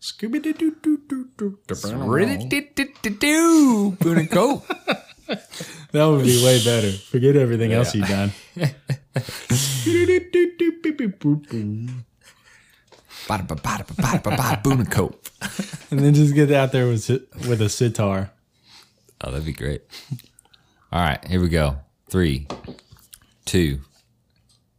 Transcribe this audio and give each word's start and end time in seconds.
Scooby 0.00 0.42
Doo 0.42 0.52
Doo 0.52 0.76
Doo 0.82 0.98
Doo 1.08 1.28
Doo. 1.36 1.58
Do 3.02 3.90
Boone 4.00 4.18
and 4.18 4.30
Cope. 4.30 4.66
That 5.92 6.06
would 6.06 6.24
be 6.24 6.42
way 6.44 6.62
better. 6.64 6.90
Forget 6.92 7.36
everything 7.36 7.72
else 7.72 7.94
you've 7.94 8.08
done. 8.08 8.32
Bada 13.28 13.46
ba 13.46 13.54
bada 13.54 13.86
and 15.90 16.00
then 16.00 16.14
just 16.14 16.34
get 16.34 16.50
out 16.50 16.72
there 16.72 16.86
with 16.86 17.08
with 17.46 17.60
a 17.60 17.68
sitar. 17.68 18.30
Oh, 19.20 19.30
that'd 19.30 19.44
be 19.44 19.52
great. 19.52 19.82
All 20.92 21.02
right, 21.02 21.22
here 21.26 21.40
we 21.40 21.48
go. 21.48 21.78
Three, 22.08 22.48
two, 23.44 23.80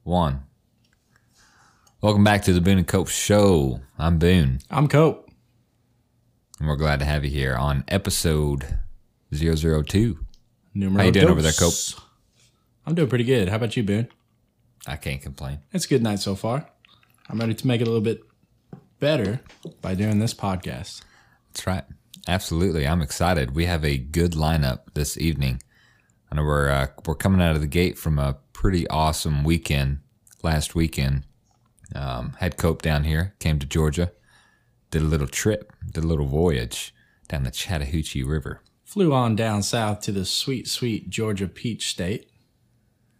one. 0.03 0.41
Welcome 2.01 2.23
back 2.23 2.43
to 2.43 2.53
the 2.53 2.61
Boone 2.61 2.79
and 2.79 2.87
Cope 2.87 3.09
Show. 3.09 3.79
I'm 3.97 4.17
Boone, 4.17 4.59
I'm 4.71 4.87
Cope. 4.87 5.29
and 6.59 6.67
we're 6.67 6.75
glad 6.75 6.99
to 6.99 7.05
have 7.05 7.23
you 7.23 7.29
here 7.29 7.55
on 7.55 7.83
episode 7.87 8.79
002. 9.31 10.17
Numero 10.73 10.99
How 10.99 11.05
you 11.05 11.11
doing 11.11 11.29
over 11.29 11.41
there, 11.41 11.51
dos. 11.51 11.99
I'm 12.87 12.95
doing 12.95 13.07
pretty 13.07 13.23
good. 13.23 13.49
How 13.49 13.57
about 13.57 13.77
you, 13.77 13.83
Boone? 13.83 14.07
I 14.87 14.95
can't 14.95 15.21
complain. 15.21 15.59
It's 15.71 15.85
a 15.85 15.89
good 15.89 16.01
night 16.01 16.19
so 16.19 16.33
far. 16.33 16.67
I'm 17.29 17.39
ready 17.39 17.53
to 17.53 17.67
make 17.67 17.81
it 17.81 17.87
a 17.87 17.91
little 17.91 18.01
bit 18.01 18.21
better 18.99 19.39
by 19.81 19.93
doing 19.93 20.17
this 20.17 20.33
podcast. 20.33 21.03
That's 21.49 21.67
right. 21.67 21.83
Absolutely. 22.27 22.87
I'm 22.87 23.01
excited. 23.01 23.55
We 23.55 23.65
have 23.65 23.85
a 23.85 23.97
good 23.97 24.31
lineup 24.31 24.81
this 24.95 25.17
evening. 25.17 25.61
I 26.31 26.35
know 26.35 26.43
we're 26.43 26.69
uh, 26.69 26.87
we're 27.05 27.15
coming 27.15 27.41
out 27.41 27.55
of 27.55 27.61
the 27.61 27.67
gate 27.67 27.97
from 27.97 28.17
a 28.17 28.37
pretty 28.53 28.87
awesome 28.87 29.43
weekend 29.43 29.99
last 30.41 30.73
weekend. 30.73 31.25
Um, 31.95 32.33
had 32.39 32.57
Cope 32.57 32.81
down 32.81 33.03
here, 33.03 33.35
came 33.39 33.59
to 33.59 33.65
Georgia, 33.65 34.11
did 34.89 35.01
a 35.01 35.05
little 35.05 35.27
trip, 35.27 35.73
did 35.91 36.03
a 36.03 36.07
little 36.07 36.25
voyage 36.25 36.93
down 37.27 37.43
the 37.43 37.51
Chattahoochee 37.51 38.23
River. 38.23 38.61
Flew 38.83 39.13
on 39.13 39.35
down 39.35 39.63
south 39.63 40.01
to 40.01 40.11
the 40.11 40.25
sweet, 40.25 40.67
sweet 40.67 41.09
Georgia 41.09 41.47
Peach 41.47 41.89
State. 41.89 42.29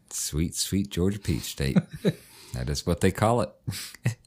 Sweet, 0.09 0.55
sweet 0.55 0.89
Georgia 0.89 1.19
Peach 1.19 1.43
State. 1.43 1.77
that 2.53 2.69
is 2.69 2.85
what 2.85 3.01
they 3.01 3.11
call 3.11 3.41
it. 3.41 3.51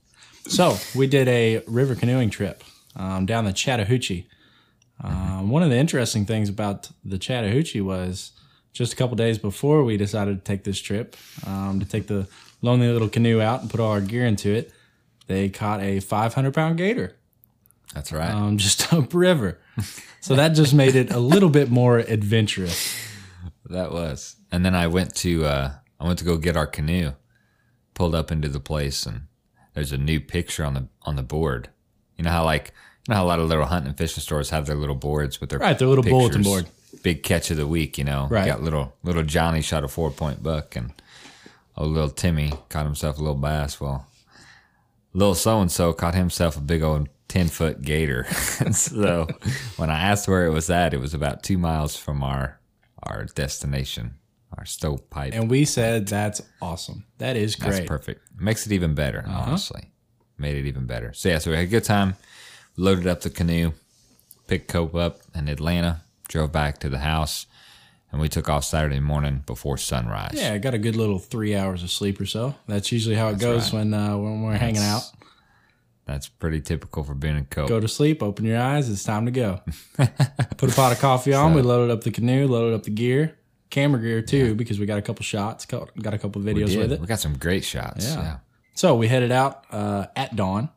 So 0.46 0.76
we 0.94 1.06
did 1.06 1.26
a 1.28 1.62
river 1.66 1.94
canoeing 1.94 2.30
trip 2.30 2.62
um, 2.96 3.24
down 3.26 3.44
the 3.44 3.52
Chattahoochee. 3.52 4.26
Um, 5.02 5.48
one 5.50 5.62
of 5.62 5.70
the 5.70 5.76
interesting 5.76 6.26
things 6.26 6.48
about 6.48 6.90
the 7.04 7.18
Chattahoochee 7.18 7.80
was 7.80 8.32
just 8.72 8.92
a 8.92 8.96
couple 8.96 9.16
days 9.16 9.38
before 9.38 9.84
we 9.84 9.96
decided 9.96 10.38
to 10.38 10.44
take 10.44 10.64
this 10.64 10.80
trip 10.80 11.16
um, 11.46 11.80
to 11.80 11.86
take 11.86 12.06
the 12.08 12.28
lonely 12.64 12.88
little 12.88 13.08
canoe 13.08 13.40
out 13.40 13.60
and 13.60 13.70
put 13.70 13.78
all 13.80 13.90
our 13.92 14.00
gear 14.00 14.26
into 14.26 14.50
it. 14.52 14.72
They 15.26 15.48
caught 15.48 15.80
a 15.80 16.00
500 16.00 16.52
pound 16.52 16.76
gator 16.78 17.16
That's 17.94 18.12
right. 18.12 18.30
um, 18.30 18.58
just 18.58 18.92
upriver. 18.92 19.58
So 20.20 20.34
that 20.36 20.50
just 20.50 20.74
made 20.74 20.94
it 20.96 21.12
a 21.12 21.18
little 21.18 21.48
bit 21.50 21.70
more 21.70 21.98
adventurous. 21.98 22.94
That 23.66 23.92
was. 23.92 24.36
And 24.52 24.64
then 24.64 24.74
I 24.74 24.86
went 24.86 25.14
to 25.16 25.44
uh 25.44 25.72
I 26.00 26.06
went 26.06 26.18
to 26.18 26.24
go 26.24 26.36
get 26.36 26.56
our 26.56 26.66
canoe. 26.66 27.12
Pulled 27.94 28.14
up 28.14 28.32
into 28.32 28.48
the 28.48 28.58
place 28.60 29.06
and 29.06 29.22
there's 29.74 29.92
a 29.92 29.98
new 29.98 30.20
picture 30.20 30.64
on 30.64 30.74
the 30.74 30.88
on 31.02 31.16
the 31.16 31.22
board. 31.22 31.68
You 32.16 32.24
know 32.24 32.30
how 32.30 32.44
like 32.44 32.72
you 33.06 33.12
know 33.12 33.16
how 33.16 33.24
a 33.24 33.28
lot 33.28 33.38
of 33.38 33.48
little 33.48 33.66
hunting 33.66 33.88
and 33.90 33.98
fishing 33.98 34.22
stores 34.22 34.50
have 34.50 34.66
their 34.66 34.76
little 34.76 34.94
boards 34.94 35.40
with 35.40 35.50
their 35.50 35.58
Right, 35.58 35.78
their 35.78 35.88
little 35.88 36.04
bulletin 36.04 36.42
board. 36.42 36.66
Big 37.02 37.22
catch 37.22 37.50
of 37.50 37.56
the 37.56 37.66
week, 37.66 37.98
you 37.98 38.04
know. 38.04 38.26
Right. 38.30 38.46
Got 38.46 38.62
little 38.62 38.94
little 39.02 39.22
Johnny 39.22 39.62
shot 39.62 39.84
a 39.84 39.88
four 39.88 40.10
point 40.10 40.42
buck 40.42 40.74
and 40.76 40.92
oh 41.76 41.86
little 41.86 42.10
Timmy 42.10 42.52
caught 42.68 42.86
himself 42.86 43.18
a 43.18 43.20
little 43.20 43.34
bass. 43.34 43.80
Well 43.80 44.06
little 45.14 45.34
so 45.34 45.60
and 45.60 45.72
so 45.72 45.92
caught 45.92 46.14
himself 46.14 46.56
a 46.56 46.60
big 46.60 46.82
old 46.82 47.08
ten 47.28 47.48
foot 47.48 47.80
gator. 47.80 48.24
so 48.72 49.26
when 49.76 49.88
I 49.88 50.00
asked 50.00 50.28
where 50.28 50.44
it 50.44 50.50
was 50.50 50.68
at, 50.68 50.92
it 50.92 51.00
was 51.00 51.14
about 51.14 51.42
two 51.42 51.56
miles 51.56 51.96
from 51.96 52.22
our 52.22 52.60
our 53.02 53.24
destination, 53.24 54.14
our 54.58 54.64
stovepipe. 54.64 55.34
And 55.34 55.50
we 55.50 55.64
said, 55.64 56.08
that's 56.08 56.40
awesome. 56.60 57.04
That 57.18 57.36
is 57.36 57.54
That's 57.56 57.78
great. 57.78 57.88
perfect. 57.88 58.22
Makes 58.40 58.66
it 58.66 58.72
even 58.72 58.94
better, 58.94 59.24
uh-huh. 59.26 59.44
honestly. 59.46 59.92
Made 60.38 60.56
it 60.56 60.66
even 60.66 60.86
better. 60.86 61.12
So 61.12 61.28
yeah, 61.28 61.38
so 61.38 61.50
we 61.50 61.56
had 61.56 61.66
a 61.66 61.68
good 61.68 61.84
time. 61.84 62.16
Loaded 62.76 63.06
up 63.06 63.20
the 63.20 63.30
canoe, 63.30 63.72
picked 64.48 64.68
Cope 64.68 64.94
up 64.94 65.18
in 65.34 65.48
Atlanta, 65.48 66.02
drove 66.28 66.50
back 66.50 66.78
to 66.78 66.88
the 66.88 66.98
house, 66.98 67.46
and 68.14 68.20
we 68.22 68.28
took 68.28 68.48
off 68.48 68.64
Saturday 68.64 69.00
morning 69.00 69.42
before 69.44 69.76
sunrise. 69.76 70.34
Yeah, 70.34 70.52
I 70.52 70.58
got 70.58 70.72
a 70.72 70.78
good 70.78 70.94
little 70.94 71.18
three 71.18 71.56
hours 71.56 71.82
of 71.82 71.90
sleep 71.90 72.20
or 72.20 72.26
so. 72.26 72.54
That's 72.68 72.92
usually 72.92 73.16
how 73.16 73.28
it 73.30 73.40
goes 73.40 73.72
right. 73.72 73.80
when 73.80 73.92
uh, 73.92 74.16
when 74.16 74.40
we're 74.42 74.56
hanging 74.56 74.82
out. 74.82 75.02
That's 76.06 76.28
pretty 76.28 76.60
typical 76.60 77.02
for 77.02 77.14
being 77.14 77.36
a 77.36 77.44
Cope. 77.44 77.68
Go 77.68 77.80
to 77.80 77.88
sleep, 77.88 78.22
open 78.22 78.44
your 78.44 78.60
eyes, 78.60 78.88
it's 78.88 79.02
time 79.02 79.24
to 79.24 79.32
go. 79.32 79.62
Put 79.96 80.70
a 80.70 80.74
pot 80.76 80.92
of 80.92 81.00
coffee 81.00 81.32
on. 81.34 81.54
We 81.54 81.62
loaded 81.62 81.90
up 81.92 82.04
the 82.04 82.12
canoe, 82.12 82.46
loaded 82.46 82.74
up 82.74 82.84
the 82.84 82.90
gear, 82.90 83.36
camera 83.70 84.00
gear 84.00 84.22
too, 84.22 84.54
because 84.54 84.78
we 84.78 84.86
got 84.86 84.98
a 84.98 85.02
couple 85.02 85.24
shots, 85.24 85.66
got 85.66 85.90
got 86.00 86.14
a 86.14 86.18
couple 86.18 86.40
videos 86.40 86.76
with 86.78 86.92
it. 86.92 87.00
we 87.00 87.06
got 87.08 87.18
some 87.18 87.36
great 87.36 87.64
shots. 87.64 88.06
Yeah. 88.06 88.22
Yeah. 88.22 88.36
So 88.74 88.94
we 88.94 89.08
headed 89.08 89.32
out 89.32 89.64
uh, 89.72 90.06
at 90.14 90.36
dawn. 90.36 90.68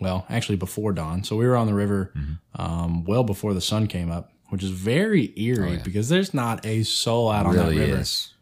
Well, 0.00 0.24
actually 0.28 0.56
before 0.56 0.92
dawn. 0.92 1.24
So 1.24 1.34
we 1.36 1.46
were 1.46 1.56
on 1.56 1.66
the 1.66 1.74
river 1.74 2.12
Mm-hmm. 2.16 2.62
um, 2.62 3.04
well 3.04 3.24
before 3.24 3.54
the 3.54 3.60
sun 3.60 3.86
came 3.88 4.10
up, 4.12 4.30
which 4.50 4.62
is 4.62 4.70
very 4.70 5.32
eerie 5.40 5.80
because 5.82 6.08
there's 6.08 6.32
not 6.34 6.64
a 6.66 6.82
soul 6.84 7.30
out 7.30 7.46
on 7.46 7.56
Oh, 7.58 7.64
Really 7.64 7.78
that 7.78 7.86
river. 7.88 8.00
is. 8.00 8.32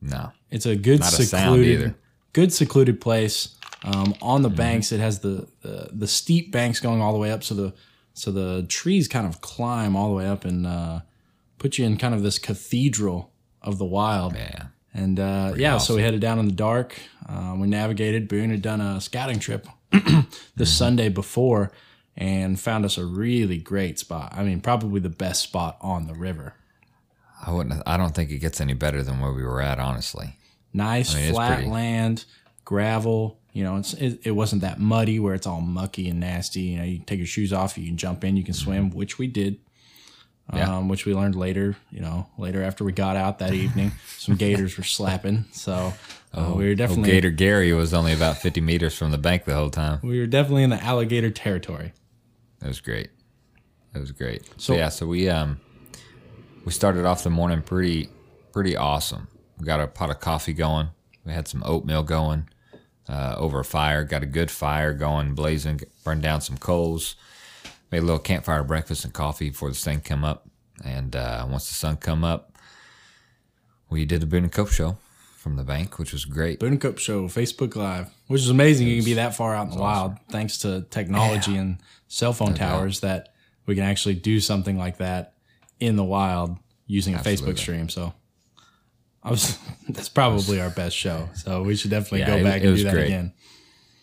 No. 0.00 0.32
It's 0.50 0.66
a 0.66 0.76
good 0.76 1.00
Not 1.00 1.12
secluded, 1.12 1.66
either. 1.66 1.94
good 2.32 2.52
secluded 2.52 3.00
place. 3.00 3.56
Um, 3.84 4.14
on 4.22 4.40
Mm-hmm. 4.40 4.42
the 4.42 4.50
banks, 4.50 4.92
it 4.92 5.00
has 5.00 5.20
the, 5.20 5.46
the 5.62 5.88
the 5.92 6.06
steep 6.06 6.50
banks 6.52 6.80
going 6.80 7.00
all 7.02 7.12
the 7.12 7.18
way 7.18 7.30
up, 7.30 7.42
so 7.44 7.54
the 7.54 7.74
so 8.14 8.30
the 8.30 8.64
trees 8.68 9.08
kind 9.08 9.26
of 9.26 9.40
climb 9.40 9.94
all 9.96 10.08
the 10.08 10.14
way 10.14 10.26
up 10.26 10.44
and 10.44 10.66
uh, 10.66 11.00
put 11.58 11.78
you 11.78 11.84
in 11.84 11.96
kind 11.98 12.14
of 12.14 12.22
this 12.22 12.38
cathedral 12.38 13.32
of 13.60 13.78
the 13.78 13.84
wild. 13.84 14.34
Yeah. 14.34 14.66
And 14.94 15.18
uh, 15.18 15.54
yeah, 15.56 15.78
so 15.78 15.96
we 15.96 16.02
headed 16.02 16.20
down 16.20 16.38
in 16.38 16.46
the 16.46 16.54
dark. 16.54 16.98
Uh, 17.28 17.56
we 17.58 17.66
navigated. 17.66 18.28
Boone 18.28 18.50
had 18.50 18.62
done 18.62 18.80
a 18.80 19.00
scouting 19.00 19.38
trip 19.40 19.66
the 20.56 20.64
Sunday 20.66 21.08
before 21.08 21.72
and 22.16 22.58
found 22.58 22.84
us 22.84 22.96
a 22.96 23.04
really 23.04 23.58
great 23.58 23.98
spot. 23.98 24.32
I 24.36 24.44
mean, 24.44 24.60
probably 24.60 25.00
the 25.00 25.08
best 25.08 25.42
spot 25.42 25.76
on 25.80 26.06
the 26.06 26.14
river. 26.14 26.54
I 27.46 27.52
wouldn't 27.52 27.82
I 27.86 27.96
don't 27.96 28.14
think 28.14 28.30
it 28.30 28.38
gets 28.38 28.60
any 28.60 28.74
better 28.74 29.02
than 29.02 29.20
where 29.20 29.32
we 29.32 29.42
were 29.42 29.60
at, 29.60 29.78
honestly. 29.78 30.36
Nice 30.72 31.14
mean, 31.14 31.32
flat 31.32 31.56
pretty. 31.56 31.70
land, 31.70 32.24
gravel. 32.64 33.38
You 33.52 33.62
know, 33.62 33.76
it's, 33.76 33.92
it, 33.94 34.20
it 34.24 34.30
wasn't 34.32 34.62
that 34.62 34.80
muddy 34.80 35.20
where 35.20 35.34
it's 35.34 35.46
all 35.46 35.60
mucky 35.60 36.08
and 36.08 36.18
nasty. 36.18 36.60
You 36.60 36.78
know, 36.78 36.84
you 36.84 36.98
take 36.98 37.18
your 37.18 37.26
shoes 37.26 37.52
off, 37.52 37.78
you 37.78 37.86
can 37.86 37.96
jump 37.96 38.24
in, 38.24 38.36
you 38.36 38.42
can 38.42 38.54
swim, 38.54 38.90
which 38.90 39.18
we 39.18 39.28
did. 39.28 39.58
Mm-hmm. 40.50 40.56
Yeah. 40.58 40.76
Um, 40.76 40.88
which 40.88 41.06
we 41.06 41.14
learned 41.14 41.36
later, 41.36 41.74
you 41.90 42.00
know, 42.00 42.28
later 42.36 42.62
after 42.62 42.84
we 42.84 42.92
got 42.92 43.16
out 43.16 43.38
that 43.38 43.54
evening, 43.54 43.92
some 44.18 44.36
gators 44.36 44.76
were 44.76 44.84
slapping. 44.84 45.46
So 45.52 45.94
uh, 46.34 46.52
we 46.54 46.64
were 46.64 46.72
Oh, 46.72 46.74
definitely 46.74 47.10
Gator 47.10 47.30
Gary 47.30 47.72
was 47.72 47.94
only 47.94 48.12
about 48.12 48.38
50 48.38 48.60
meters 48.60 48.94
from 48.94 49.10
the 49.10 49.16
bank 49.18 49.44
the 49.44 49.54
whole 49.54 49.70
time. 49.70 50.00
we 50.02 50.18
were 50.18 50.26
definitely 50.26 50.64
in 50.64 50.70
the 50.70 50.82
alligator 50.82 51.30
territory. 51.30 51.92
It 52.64 52.68
was 52.68 52.80
great. 52.80 53.10
It 53.94 53.98
was 54.00 54.10
great. 54.12 54.44
So- 54.46 54.52
So 54.58 54.74
yeah, 54.74 54.88
so 54.88 55.06
we 55.06 55.28
um 55.28 55.60
we 56.64 56.72
started 56.72 57.04
off 57.04 57.22
the 57.22 57.30
morning 57.30 57.62
pretty 57.62 58.08
pretty 58.52 58.76
awesome. 58.76 59.28
We 59.58 59.66
got 59.66 59.80
a 59.80 59.86
pot 59.86 60.10
of 60.10 60.18
coffee 60.20 60.52
going. 60.54 60.88
We 61.24 61.32
had 61.32 61.46
some 61.46 61.62
oatmeal 61.64 62.02
going 62.02 62.48
uh, 63.08 63.34
over 63.38 63.60
a 63.60 63.64
fire. 63.64 64.02
Got 64.04 64.22
a 64.22 64.26
good 64.26 64.50
fire 64.50 64.92
going, 64.92 65.34
blazing. 65.34 65.80
Burned 66.04 66.22
down 66.22 66.40
some 66.40 66.58
coals. 66.58 67.16
Made 67.92 67.98
a 67.98 68.02
little 68.02 68.18
campfire 68.18 68.64
breakfast 68.64 69.04
and 69.04 69.12
coffee 69.14 69.50
before 69.50 69.68
the 69.68 69.74
sun 69.74 70.00
come 70.00 70.24
up. 70.24 70.48
And 70.84 71.14
uh, 71.14 71.46
once 71.48 71.68
the 71.68 71.74
sun 71.74 71.96
come 71.98 72.24
up, 72.24 72.58
we 73.90 74.04
did 74.04 74.20
the 74.20 74.26
Boone 74.26 74.44
and 74.44 74.52
Cope 74.52 74.70
show 74.70 74.96
from 75.36 75.56
the 75.56 75.62
bank, 75.64 75.98
which 75.98 76.12
was 76.12 76.24
great. 76.24 76.58
Boone 76.60 76.72
and 76.72 76.80
Cope 76.80 76.98
Show, 76.98 77.24
Facebook 77.28 77.76
Live, 77.76 78.10
which 78.26 78.40
is 78.42 78.48
amazing. 78.50 78.88
You 78.88 78.96
can 78.96 79.04
be 79.04 79.14
that 79.14 79.34
far 79.36 79.54
out 79.54 79.68
in 79.68 79.74
the 79.74 79.80
wild 79.80 80.16
thanks 80.30 80.58
to 80.58 80.82
technology 80.90 81.56
and 81.56 81.78
cell 82.14 82.32
phone 82.32 82.54
towers 82.54 83.00
that 83.00 83.30
we 83.66 83.74
can 83.74 83.82
actually 83.82 84.14
do 84.14 84.38
something 84.38 84.78
like 84.78 84.98
that 84.98 85.34
in 85.80 85.96
the 85.96 86.04
wild 86.04 86.56
using 86.86 87.14
a 87.14 87.18
Facebook 87.18 87.58
stream. 87.58 87.88
So 87.88 88.12
I 89.22 89.30
was 89.30 89.58
that's 89.88 90.08
probably 90.08 90.60
our 90.60 90.70
best 90.70 90.94
show. 90.96 91.28
So 91.34 91.62
we 91.62 91.74
should 91.74 91.90
definitely 91.90 92.20
Yeah, 92.20 92.26
go 92.28 92.36
it- 92.36 92.44
back 92.44 92.62
it 92.62 92.66
and 92.68 92.76
do 92.76 92.84
that 92.84 92.92
great. 92.94 93.06
again. 93.06 93.32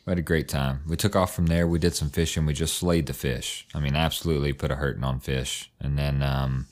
We 0.06 0.12
had 0.12 0.18
a 0.20 0.24
great 0.24 0.50
time. 0.50 0.82
We 0.88 0.96
took 0.98 1.16
off 1.16 1.34
from 1.34 1.46
there. 1.46 1.68
We 1.68 1.78
did 1.80 1.94
some 1.96 2.10
fishing. 2.10 2.46
We 2.48 2.54
just 2.54 2.76
slayed 2.76 3.06
the 3.06 3.14
fish. 3.14 3.68
I 3.76 3.80
mean, 3.80 3.96
absolutely 3.96 4.52
put 4.52 4.72
a 4.72 4.76
hurting 4.76 5.04
on 5.04 5.20
fish. 5.20 5.72
And 5.80 5.96
then 5.98 6.24
um, 6.24 6.66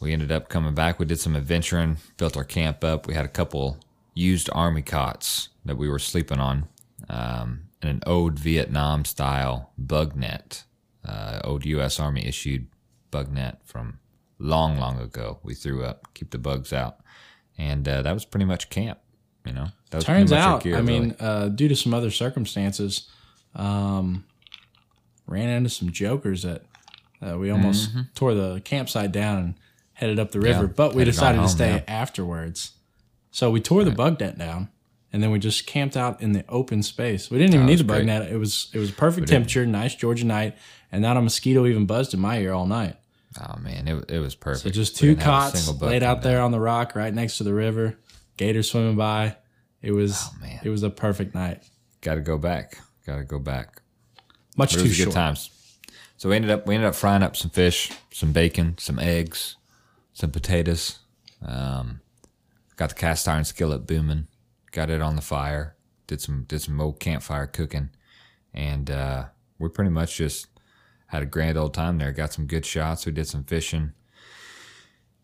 we 0.00 0.12
ended 0.12 0.30
up 0.30 0.48
coming 0.48 0.72
back. 0.72 1.00
We 1.00 1.04
did 1.06 1.18
some 1.18 1.34
adventuring, 1.34 1.96
built 2.16 2.36
our 2.36 2.44
camp 2.44 2.84
up. 2.84 3.08
We 3.08 3.14
had 3.14 3.24
a 3.24 3.28
couple 3.28 3.78
used 4.14 4.48
army 4.52 4.82
cots 4.82 5.48
that 5.64 5.76
we 5.76 5.88
were 5.88 5.98
sleeping 5.98 6.38
on, 6.38 6.68
um, 7.10 7.62
and 7.82 7.90
an 7.90 8.02
old 8.06 8.38
Vietnam 8.38 9.04
style 9.04 9.72
bug 9.76 10.16
net, 10.16 10.64
uh, 11.04 11.40
old 11.44 11.64
U.S. 11.66 12.00
Army 12.00 12.26
issued 12.26 12.68
bug 13.10 13.32
net 13.32 13.60
from 13.64 13.98
long, 14.38 14.78
long 14.78 15.00
ago. 15.00 15.38
We 15.42 15.54
threw 15.54 15.84
up, 15.84 16.14
keep 16.14 16.30
the 16.30 16.38
bugs 16.38 16.72
out, 16.72 16.98
and 17.58 17.86
uh, 17.86 18.02
that 18.02 18.12
was 18.12 18.24
pretty 18.24 18.46
much 18.46 18.70
camp. 18.70 18.98
You 19.44 19.52
know, 19.52 19.68
that 19.90 19.98
was 19.98 20.04
Turns 20.04 20.30
pretty 20.30 20.40
much 20.40 20.46
our 20.46 20.54
out, 20.54 20.62
gear, 20.64 20.76
I 20.76 20.82
mean, 20.82 21.14
uh, 21.20 21.48
due 21.48 21.68
to 21.68 21.76
some 21.76 21.94
other 21.94 22.10
circumstances, 22.10 23.08
um, 23.54 24.24
ran 25.26 25.48
into 25.48 25.70
some 25.70 25.92
jokers 25.92 26.42
that 26.42 26.62
uh, 27.22 27.38
we 27.38 27.50
almost 27.50 27.90
tore 28.14 28.34
the 28.34 28.60
campsite 28.64 29.12
down 29.12 29.38
and 29.38 29.54
headed 29.92 30.18
up 30.18 30.32
the 30.32 30.40
river, 30.40 30.64
Mm-hmm. 30.64 30.66
Yeah, 30.66 30.88
but 30.88 30.94
we 30.94 31.04
decided 31.04 31.40
to 31.42 31.48
stay 31.48 31.84
afterwards. 31.86 32.72
So 33.30 33.50
we 33.50 33.60
tore 33.60 33.84
the 33.84 33.90
bug 33.90 34.18
net 34.20 34.36
down, 34.36 34.68
and 35.16 35.22
then 35.22 35.30
we 35.30 35.38
just 35.38 35.66
camped 35.66 35.96
out 35.96 36.20
in 36.20 36.32
the 36.32 36.44
open 36.46 36.82
space. 36.82 37.30
We 37.30 37.38
didn't 37.38 37.54
even 37.54 37.64
Oh, 37.66 37.70
need 37.70 37.78
the 37.78 37.84
bug 37.84 38.04
net. 38.04 38.30
It 38.30 38.36
was 38.36 38.68
it 38.74 38.78
was 38.78 38.90
perfect 38.90 39.28
temperature, 39.28 39.64
nice 39.64 39.94
Georgia 39.94 40.26
night, 40.26 40.58
and 40.92 41.00
not 41.00 41.16
a 41.16 41.22
mosquito 41.22 41.64
even 41.64 41.86
buzzed 41.86 42.12
in 42.12 42.20
my 42.20 42.38
ear 42.38 42.52
all 42.52 42.66
night. 42.66 42.96
Oh 43.40 43.56
man, 43.58 43.88
it, 43.88 44.10
it 44.10 44.18
was 44.20 44.34
perfect. 44.34 44.62
So 44.64 44.70
just 44.70 44.94
two 44.98 45.14
didn't 45.14 45.22
have 45.22 45.48
a 45.48 45.52
cots 45.52 45.80
laid 45.80 46.02
out 46.02 46.20
there 46.20 46.42
on 46.42 46.50
the 46.52 46.60
rock 46.60 46.94
right 46.94 47.14
next 47.14 47.38
to 47.38 47.44
the 47.44 47.54
river. 47.54 47.96
Gators 48.36 48.70
swimming 48.70 48.96
by. 48.96 49.36
It 49.80 49.92
was 49.92 50.22
Oh, 50.22 50.46
it 50.62 50.68
was 50.68 50.82
a 50.82 50.90
perfect 50.90 51.34
night. 51.34 51.62
Got 52.02 52.16
to 52.16 52.20
go 52.20 52.36
back. 52.36 52.78
Got 53.06 53.16
to 53.16 53.24
go 53.24 53.38
back. 53.38 53.80
Much 54.54 54.74
too 54.74 54.86
short. 54.90 55.06
good 55.08 55.14
times. 55.14 55.48
So 56.18 56.28
we 56.28 56.36
ended 56.36 56.50
up 56.50 56.66
we 56.66 56.74
ended 56.74 56.88
up 56.88 56.94
frying 56.94 57.22
up 57.22 57.36
some 57.36 57.50
fish, 57.50 57.90
some 58.12 58.32
bacon, 58.32 58.76
some 58.78 58.98
eggs, 58.98 59.56
some 60.12 60.30
potatoes. 60.30 60.98
Um, 61.42 62.00
got 62.76 62.90
the 62.90 62.94
cast 62.94 63.26
iron 63.28 63.44
skillet 63.44 63.86
booming. 63.86 64.26
Got 64.76 64.90
it 64.90 65.00
on 65.00 65.16
the 65.16 65.22
fire. 65.22 65.74
Did 66.06 66.20
some 66.20 66.44
did 66.46 66.60
some 66.60 66.80
old 66.80 67.00
campfire 67.00 67.46
cooking, 67.46 67.90
and 68.52 68.90
uh, 68.90 69.24
we 69.58 69.68
pretty 69.68 69.90
much 69.90 70.16
just 70.16 70.48
had 71.06 71.22
a 71.22 71.26
grand 71.26 71.56
old 71.56 71.72
time 71.72 71.98
there. 71.98 72.12
Got 72.12 72.32
some 72.32 72.46
good 72.46 72.66
shots. 72.66 73.06
We 73.06 73.12
did 73.12 73.26
some 73.26 73.44
fishing. 73.44 73.92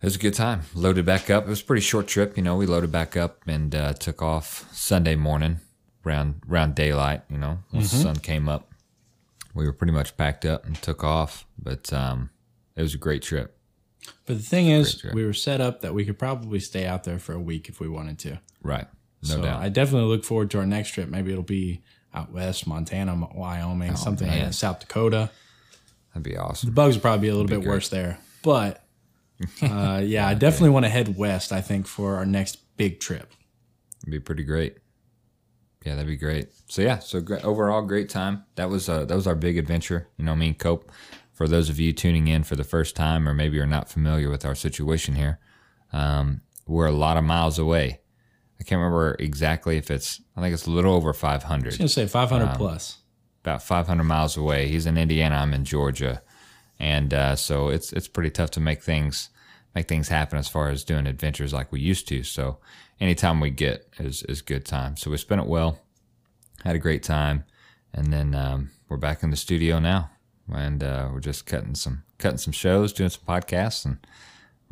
It 0.00 0.06
was 0.06 0.16
a 0.16 0.18
good 0.18 0.34
time. 0.34 0.62
Loaded 0.74 1.04
back 1.04 1.28
up. 1.28 1.44
It 1.44 1.50
was 1.50 1.60
a 1.60 1.64
pretty 1.64 1.82
short 1.82 2.08
trip. 2.08 2.36
You 2.36 2.42
know, 2.42 2.56
we 2.56 2.66
loaded 2.66 2.90
back 2.90 3.16
up 3.16 3.42
and 3.46 3.74
uh, 3.74 3.92
took 3.92 4.22
off 4.22 4.68
Sunday 4.72 5.16
morning, 5.16 5.60
around 6.04 6.42
around 6.50 6.74
daylight. 6.74 7.22
You 7.28 7.38
know, 7.38 7.58
once 7.72 7.92
the 7.92 7.98
sun 7.98 8.16
came 8.16 8.48
up 8.48 8.72
we 9.54 9.66
were 9.66 9.72
pretty 9.72 9.92
much 9.92 10.16
packed 10.16 10.44
up 10.44 10.64
and 10.64 10.80
took 10.80 11.04
off. 11.04 11.46
But 11.58 11.92
um, 11.92 12.30
it 12.76 12.82
was 12.82 12.94
a 12.94 12.98
great 12.98 13.22
trip. 13.22 13.56
But 14.26 14.38
the 14.38 14.42
thing 14.42 14.68
is, 14.68 15.04
we 15.12 15.24
were 15.24 15.32
set 15.32 15.60
up 15.60 15.80
that 15.82 15.94
we 15.94 16.04
could 16.04 16.18
probably 16.18 16.58
stay 16.58 16.86
out 16.86 17.04
there 17.04 17.18
for 17.18 17.34
a 17.34 17.40
week 17.40 17.68
if 17.68 17.78
we 17.78 17.88
wanted 17.88 18.18
to. 18.20 18.40
Right. 18.62 18.86
No 19.22 19.36
so 19.36 19.42
doubt. 19.42 19.60
I 19.62 19.68
definitely 19.68 20.08
look 20.08 20.24
forward 20.24 20.50
to 20.52 20.58
our 20.58 20.66
next 20.66 20.90
trip. 20.90 21.08
Maybe 21.08 21.30
it'll 21.30 21.42
be 21.44 21.82
out 22.14 22.32
west, 22.32 22.66
Montana, 22.66 23.28
Wyoming, 23.34 23.96
something 23.96 24.28
like 24.28 24.40
Oh, 24.40 24.44
that, 24.46 24.54
South 24.54 24.80
Dakota. 24.80 25.30
That'd 26.12 26.24
be 26.24 26.36
awesome. 26.36 26.68
The 26.68 26.74
bugs 26.74 26.96
would 26.96 27.02
probably 27.02 27.22
be 27.22 27.28
a 27.28 27.34
little 27.34 27.48
bit 27.48 27.66
worse 27.66 27.88
there. 27.88 28.18
But 28.42 28.84
uh, 29.62 30.02
yeah, 30.04 30.26
I 30.26 30.34
definitely 30.34 30.70
want 30.70 30.84
to 30.84 30.90
head 30.90 31.16
west, 31.16 31.52
I 31.52 31.60
think, 31.60 31.86
for 31.86 32.16
our 32.16 32.26
next 32.26 32.58
big 32.76 33.00
trip. 33.00 33.32
It'd 34.02 34.10
be 34.10 34.20
pretty 34.20 34.42
great. 34.42 34.78
Yeah, 35.84 35.94
that'd 35.94 36.06
be 36.06 36.16
great. 36.16 36.48
So 36.68 36.82
yeah, 36.82 36.98
so 36.98 37.20
great, 37.20 37.44
overall 37.44 37.82
great 37.82 38.08
time. 38.08 38.44
That 38.56 38.70
was 38.70 38.88
uh, 38.88 39.04
that 39.06 39.14
was 39.14 39.26
our 39.26 39.34
big 39.34 39.56
adventure. 39.58 40.08
You 40.16 40.24
know, 40.24 40.32
I 40.32 40.36
mean, 40.36 40.54
Cope. 40.54 40.90
For 41.32 41.48
those 41.48 41.70
of 41.70 41.80
you 41.80 41.92
tuning 41.92 42.28
in 42.28 42.44
for 42.44 42.56
the 42.56 42.62
first 42.62 42.94
time, 42.94 43.26
or 43.26 43.32
maybe 43.34 43.56
you're 43.56 43.66
not 43.66 43.88
familiar 43.88 44.28
with 44.28 44.44
our 44.44 44.54
situation 44.54 45.16
here, 45.16 45.40
um, 45.92 46.42
we're 46.66 46.86
a 46.86 46.92
lot 46.92 47.16
of 47.16 47.24
miles 47.24 47.58
away. 47.58 48.01
I 48.62 48.64
can't 48.64 48.78
remember 48.78 49.16
exactly 49.18 49.76
if 49.76 49.90
it's. 49.90 50.20
I 50.36 50.40
think 50.40 50.54
it's 50.54 50.66
a 50.66 50.70
little 50.70 50.94
over 50.94 51.12
500. 51.12 51.64
I 51.64 51.66
was 51.66 51.76
gonna 51.78 51.88
say 51.88 52.06
500 52.06 52.44
Um, 52.50 52.54
plus. 52.56 52.98
about 53.42 53.60
500 53.60 54.04
miles 54.04 54.36
away. 54.36 54.68
He's 54.68 54.86
in 54.86 54.96
Indiana. 54.96 55.34
I'm 55.34 55.52
in 55.52 55.64
Georgia, 55.64 56.22
and 56.78 57.12
uh, 57.12 57.34
so 57.34 57.70
it's 57.70 57.92
it's 57.92 58.06
pretty 58.06 58.30
tough 58.30 58.52
to 58.52 58.60
make 58.60 58.80
things 58.80 59.30
make 59.74 59.88
things 59.88 60.06
happen 60.08 60.38
as 60.38 60.46
far 60.46 60.68
as 60.68 60.84
doing 60.84 61.08
adventures 61.08 61.52
like 61.52 61.72
we 61.72 61.80
used 61.80 62.06
to. 62.06 62.22
So 62.22 62.58
anytime 63.00 63.40
we 63.40 63.50
get 63.50 63.88
is 63.98 64.22
is 64.28 64.42
good 64.42 64.64
time. 64.64 64.96
So 64.96 65.10
we 65.10 65.16
spent 65.16 65.40
it 65.40 65.48
well, 65.48 65.80
had 66.62 66.76
a 66.76 66.78
great 66.78 67.02
time, 67.02 67.42
and 67.92 68.12
then 68.12 68.32
um, 68.36 68.70
we're 68.88 68.96
back 68.96 69.24
in 69.24 69.30
the 69.30 69.36
studio 69.36 69.80
now, 69.80 70.08
and 70.54 70.84
uh, 70.84 71.08
we're 71.12 71.18
just 71.18 71.46
cutting 71.46 71.74
some 71.74 72.04
cutting 72.18 72.38
some 72.38 72.52
shows, 72.52 72.92
doing 72.92 73.10
some 73.10 73.24
podcasts, 73.26 73.84
and 73.84 73.98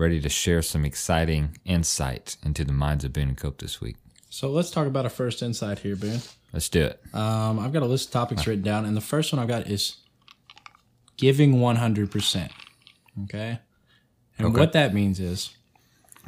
ready 0.00 0.20
to 0.20 0.28
share 0.28 0.62
some 0.62 0.84
exciting 0.84 1.58
insight 1.64 2.36
into 2.42 2.64
the 2.64 2.72
minds 2.72 3.04
of 3.04 3.12
Boone 3.12 3.28
and 3.28 3.36
Cope 3.36 3.58
this 3.58 3.80
week. 3.80 3.96
So 4.30 4.50
let's 4.50 4.70
talk 4.70 4.86
about 4.86 5.04
our 5.04 5.10
first 5.10 5.42
insight 5.42 5.80
here, 5.80 5.94
Boone. 5.94 6.20
Let's 6.52 6.68
do 6.68 6.82
it. 6.84 7.00
Um, 7.14 7.58
I've 7.58 7.72
got 7.72 7.82
a 7.82 7.86
list 7.86 8.06
of 8.08 8.12
topics 8.12 8.46
written 8.46 8.64
down, 8.64 8.84
and 8.86 8.96
the 8.96 9.00
first 9.02 9.32
one 9.32 9.40
I've 9.40 9.48
got 9.48 9.66
is 9.68 9.96
giving 11.16 11.54
100%. 11.60 12.50
Okay. 13.24 13.58
And 14.38 14.46
Okay. 14.48 14.58
what 14.58 14.72
that 14.72 14.94
means 14.94 15.20
is 15.20 15.50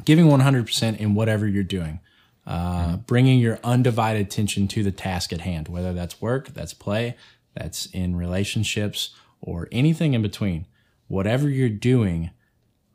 giving 0.04 0.26
100% 0.26 0.98
in 0.98 1.14
whatever 1.14 1.48
you're 1.48 1.62
doing, 1.62 2.00
uh, 2.46 2.96
bringing 2.98 3.40
your 3.40 3.58
undivided 3.64 4.26
attention 4.26 4.68
to 4.68 4.82
the 4.82 4.92
task 4.92 5.32
at 5.32 5.40
hand, 5.40 5.68
whether 5.68 5.92
that's 5.94 6.20
work, 6.20 6.52
that's 6.52 6.74
play, 6.74 7.16
that's 7.54 7.86
in 7.86 8.16
relationships, 8.16 9.10
or 9.40 9.68
anything 9.72 10.12
in 10.14 10.22
between. 10.22 10.66
Whatever 11.08 11.48
you're 11.48 11.68
doing, 11.68 12.30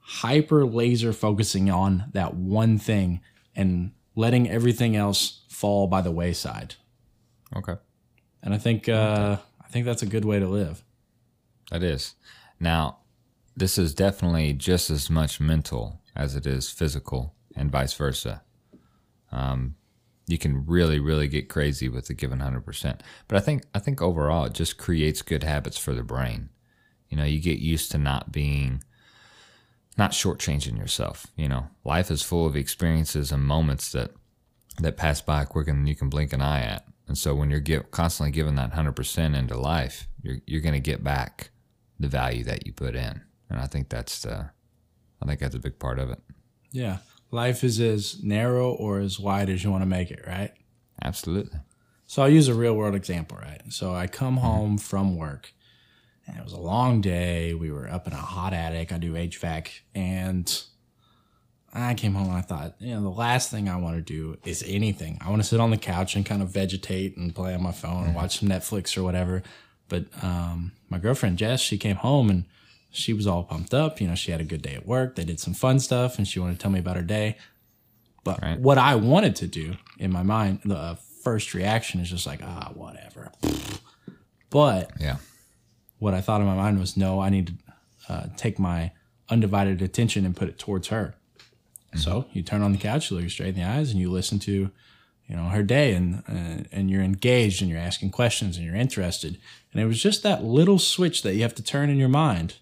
hyper 0.09 0.65
laser 0.65 1.12
focusing 1.12 1.69
on 1.69 2.06
that 2.13 2.33
one 2.33 2.77
thing 2.77 3.19
and 3.56 3.92
letting 4.15 4.50
everything 4.50 4.95
else 4.95 5.44
fall 5.50 5.86
by 5.88 6.01
the 6.01 6.12
wayside. 6.12 6.75
Okay. 7.56 7.75
And 8.42 8.54
I 8.54 8.57
think 8.57 8.88
uh, 8.88 9.38
I 9.63 9.68
think 9.68 9.86
that's 9.86 10.04
a 10.04 10.07
good 10.07 10.24
way 10.24 10.39
to 10.39 10.48
live. 10.48 10.83
That 11.71 11.83
is. 11.83 12.15
Now, 12.59 13.00
this 13.56 13.77
is 13.77 13.94
definitely 13.94 14.54
just 14.54 14.89
as 14.89 15.09
much 15.09 15.39
mental 15.39 16.01
as 16.15 16.36
it 16.36 16.48
is 16.48 16.69
physical, 16.69 17.36
and 17.56 17.71
vice 17.71 17.94
versa. 17.94 18.42
Um, 19.31 19.75
you 20.27 20.38
can 20.38 20.65
really, 20.65 21.00
really 21.00 21.27
get 21.27 21.50
crazy 21.50 21.89
with 21.89 22.09
a 22.09 22.13
given 22.13 22.39
hundred 22.39 22.65
percent. 22.65 23.04
But 23.27 23.38
I 23.38 23.39
think, 23.42 23.63
I 23.75 23.80
think 23.80 24.01
overall, 24.01 24.45
it 24.45 24.54
just 24.54 24.77
creates 24.77 25.21
good 25.21 25.44
habits 25.44 25.77
for 25.77 25.94
the 25.94 26.04
brain. 26.04 26.50
You 27.09 27.18
know, 27.18 27.24
you 27.24 27.39
get 27.39 27.59
used 27.59 27.92
to 27.92 27.98
not 27.98 28.31
being, 28.31 28.83
not 29.97 30.11
shortchanging 30.11 30.77
yourself. 30.77 31.27
You 31.35 31.47
know, 31.47 31.67
life 31.83 32.11
is 32.11 32.21
full 32.21 32.45
of 32.45 32.55
experiences 32.55 33.31
and 33.31 33.44
moments 33.44 33.91
that 33.91 34.11
that 34.79 34.97
pass 34.97 35.21
by 35.21 35.44
quicker 35.44 35.71
than 35.71 35.88
you 35.88 35.95
can 35.95 36.09
blink 36.09 36.33
an 36.33 36.41
eye 36.41 36.61
at. 36.61 36.85
And 37.07 37.17
so 37.17 37.33
when 37.33 37.49
you're 37.49 37.59
get, 37.59 37.91
constantly 37.91 38.31
giving 38.31 38.55
that 38.55 38.73
100% 38.73 39.35
into 39.35 39.57
life, 39.57 40.07
you're, 40.21 40.38
you're 40.45 40.61
going 40.61 40.73
to 40.73 40.79
get 40.79 41.03
back 41.03 41.49
the 41.99 42.07
value 42.07 42.44
that 42.44 42.65
you 42.65 42.73
put 42.73 42.95
in. 42.95 43.21
And 43.49 43.59
I 43.59 43.65
think 43.65 43.89
that's 43.89 44.21
the, 44.21 44.51
I 45.21 45.25
think 45.25 45.39
that's 45.39 45.55
a 45.55 45.59
big 45.59 45.79
part 45.79 45.99
of 45.99 46.11
it. 46.11 46.19
Yeah. 46.71 46.97
Life 47.31 47.63
is 47.63 47.79
as 47.79 48.21
narrow 48.23 48.71
or 48.71 48.99
as 48.99 49.19
wide 49.19 49.49
as 49.49 49.63
you 49.63 49.71
want 49.71 49.81
to 49.81 49.88
make 49.88 50.11
it, 50.11 50.23
right? 50.27 50.53
Absolutely. 51.03 51.59
So 52.05 52.21
I'll 52.21 52.29
use 52.29 52.47
a 52.47 52.53
real 52.53 52.75
world 52.75 52.95
example, 52.95 53.38
right? 53.41 53.61
So 53.69 53.94
I 53.94 54.07
come 54.07 54.35
mm-hmm. 54.35 54.45
home 54.45 54.77
from 54.77 55.17
work 55.17 55.53
and 56.27 56.38
it 56.38 56.44
was 56.44 56.53
a 56.53 56.59
long 56.59 57.02
day. 57.02 57.54
We 57.54 57.71
were 57.71 57.87
up 57.90 58.06
in 58.07 58.13
a 58.13 58.18
hot 58.18 58.54
attic. 58.54 58.92
I 58.92 58.97
do 58.97 59.13
HVAC 59.13 59.69
and 59.95 60.61
I 61.73 61.94
came 61.94 62.13
home 62.16 62.28
and 62.28 62.33
I 62.37 62.42
thought, 62.42 62.75
you 62.80 62.94
know, 62.95 63.02
the 63.02 63.09
last 63.09 63.49
thing 63.52 63.69
I 63.69 63.78
want 63.78 63.95
to 63.97 64.02
do 64.02 64.37
is 64.45 64.63
anything. 64.68 65.18
I 65.21 65.30
want 65.30 65.42
to 65.42 65.47
sit 65.47 65.59
on 65.59 65.69
the 65.69 65.78
couch 65.78 66.16
and 66.16 66.25
kind 66.25 66.42
of 66.42 66.49
vegetate 66.49 67.18
and 67.18 67.33
play 67.33 67.54
on 67.54 67.61
my 67.63 67.71
phone 67.71 68.06
and 68.06 68.16
watch 68.16 68.40
some 68.40 68.49
Netflix 68.49 68.97
or 68.97 69.04
whatever. 69.04 69.44
But 69.90 70.06
um, 70.21 70.73
my 70.90 70.97
girlfriend 70.97 71.37
Jess, 71.37 71.61
she 71.61 71.78
came 71.78 71.97
home 71.97 72.30
and 72.30 72.45
she 72.90 73.13
was 73.13 73.28
all 73.28 73.44
pumped 73.44 73.73
up. 73.73 74.02
You 74.02 74.07
know, 74.07 74.16
she 74.16 74.31
had 74.31 74.42
a 74.42 74.45
good 74.45 74.61
day 74.61 74.73
at 74.75 74.85
work. 74.85 75.16
They 75.16 75.23
did 75.23 75.40
some 75.40 75.54
fun 75.54 75.80
stuff 75.80 76.18
and 76.18 76.28
she 76.28 76.40
wanted 76.40 76.54
to 76.54 76.59
tell 76.59 76.71
me 76.71 76.80
about 76.80 76.95
her 76.97 77.04
day. 77.04 77.37
But 78.23 78.42
Right. 78.42 78.59
what 78.59 78.78
I 78.78 78.95
wanted 78.95 79.35
to 79.37 79.47
do 79.47 79.78
in 79.99 80.11
my 80.11 80.23
mind, 80.23 80.61
the 80.66 80.75
uh, 80.75 80.95
first 81.23 81.54
reaction 81.54 82.02
is 82.02 82.09
just 82.09 82.25
like, 82.25 82.42
ah, 82.44 82.71
whatever. 82.73 83.31
But 84.49 84.92
Yeah. 84.99 85.18
What 85.99 86.13
I 86.13 86.21
thought 86.21 86.42
in 86.42 86.47
my 86.47 86.56
mind 86.56 86.80
was, 86.80 86.95
no, 86.97 87.19
I 87.19 87.30
need 87.30 87.47
to 87.47 87.54
uh, 88.13 88.27
take 88.35 88.59
my 88.59 88.92
undivided 89.30 89.81
attention 89.81 90.25
and 90.25 90.35
put 90.35 90.47
it 90.47 90.57
towards 90.57 90.87
her. 90.87 91.16
So 91.95 92.25
you 92.31 92.44
turn 92.44 92.61
on 92.61 92.73
the 92.73 92.77
couch, 92.77 93.09
you 93.09 93.16
look 93.16 93.23
her 93.23 93.30
straight 93.30 93.49
in 93.49 93.61
the 93.61 93.63
eyes, 93.63 93.92
and 93.92 93.99
you 93.99 94.11
listen 94.11 94.39
to, 94.39 94.51
you 94.51 95.35
know, 95.35 95.45
her 95.45 95.63
day, 95.63 95.94
and 95.94 96.23
uh, 96.30 96.63
and 96.71 96.92
you're 96.92 97.01
engaged, 97.01 97.61
and 97.61 97.71
you're 97.71 97.80
asking 97.80 98.11
questions, 98.11 98.56
and 98.56 98.66
you're 98.66 98.75
interested. 98.75 99.39
And 99.71 99.81
it 99.81 99.85
was 99.85 100.01
just 100.01 100.21
that 100.23 100.44
little 100.44 100.80
switch 100.80 101.23
that 101.23 101.35
you 101.35 101.42
have 101.42 101.56
to 101.56 101.63
turn 101.63 101.89
in 101.89 101.97
your 101.97 102.09
mind, 102.09 102.56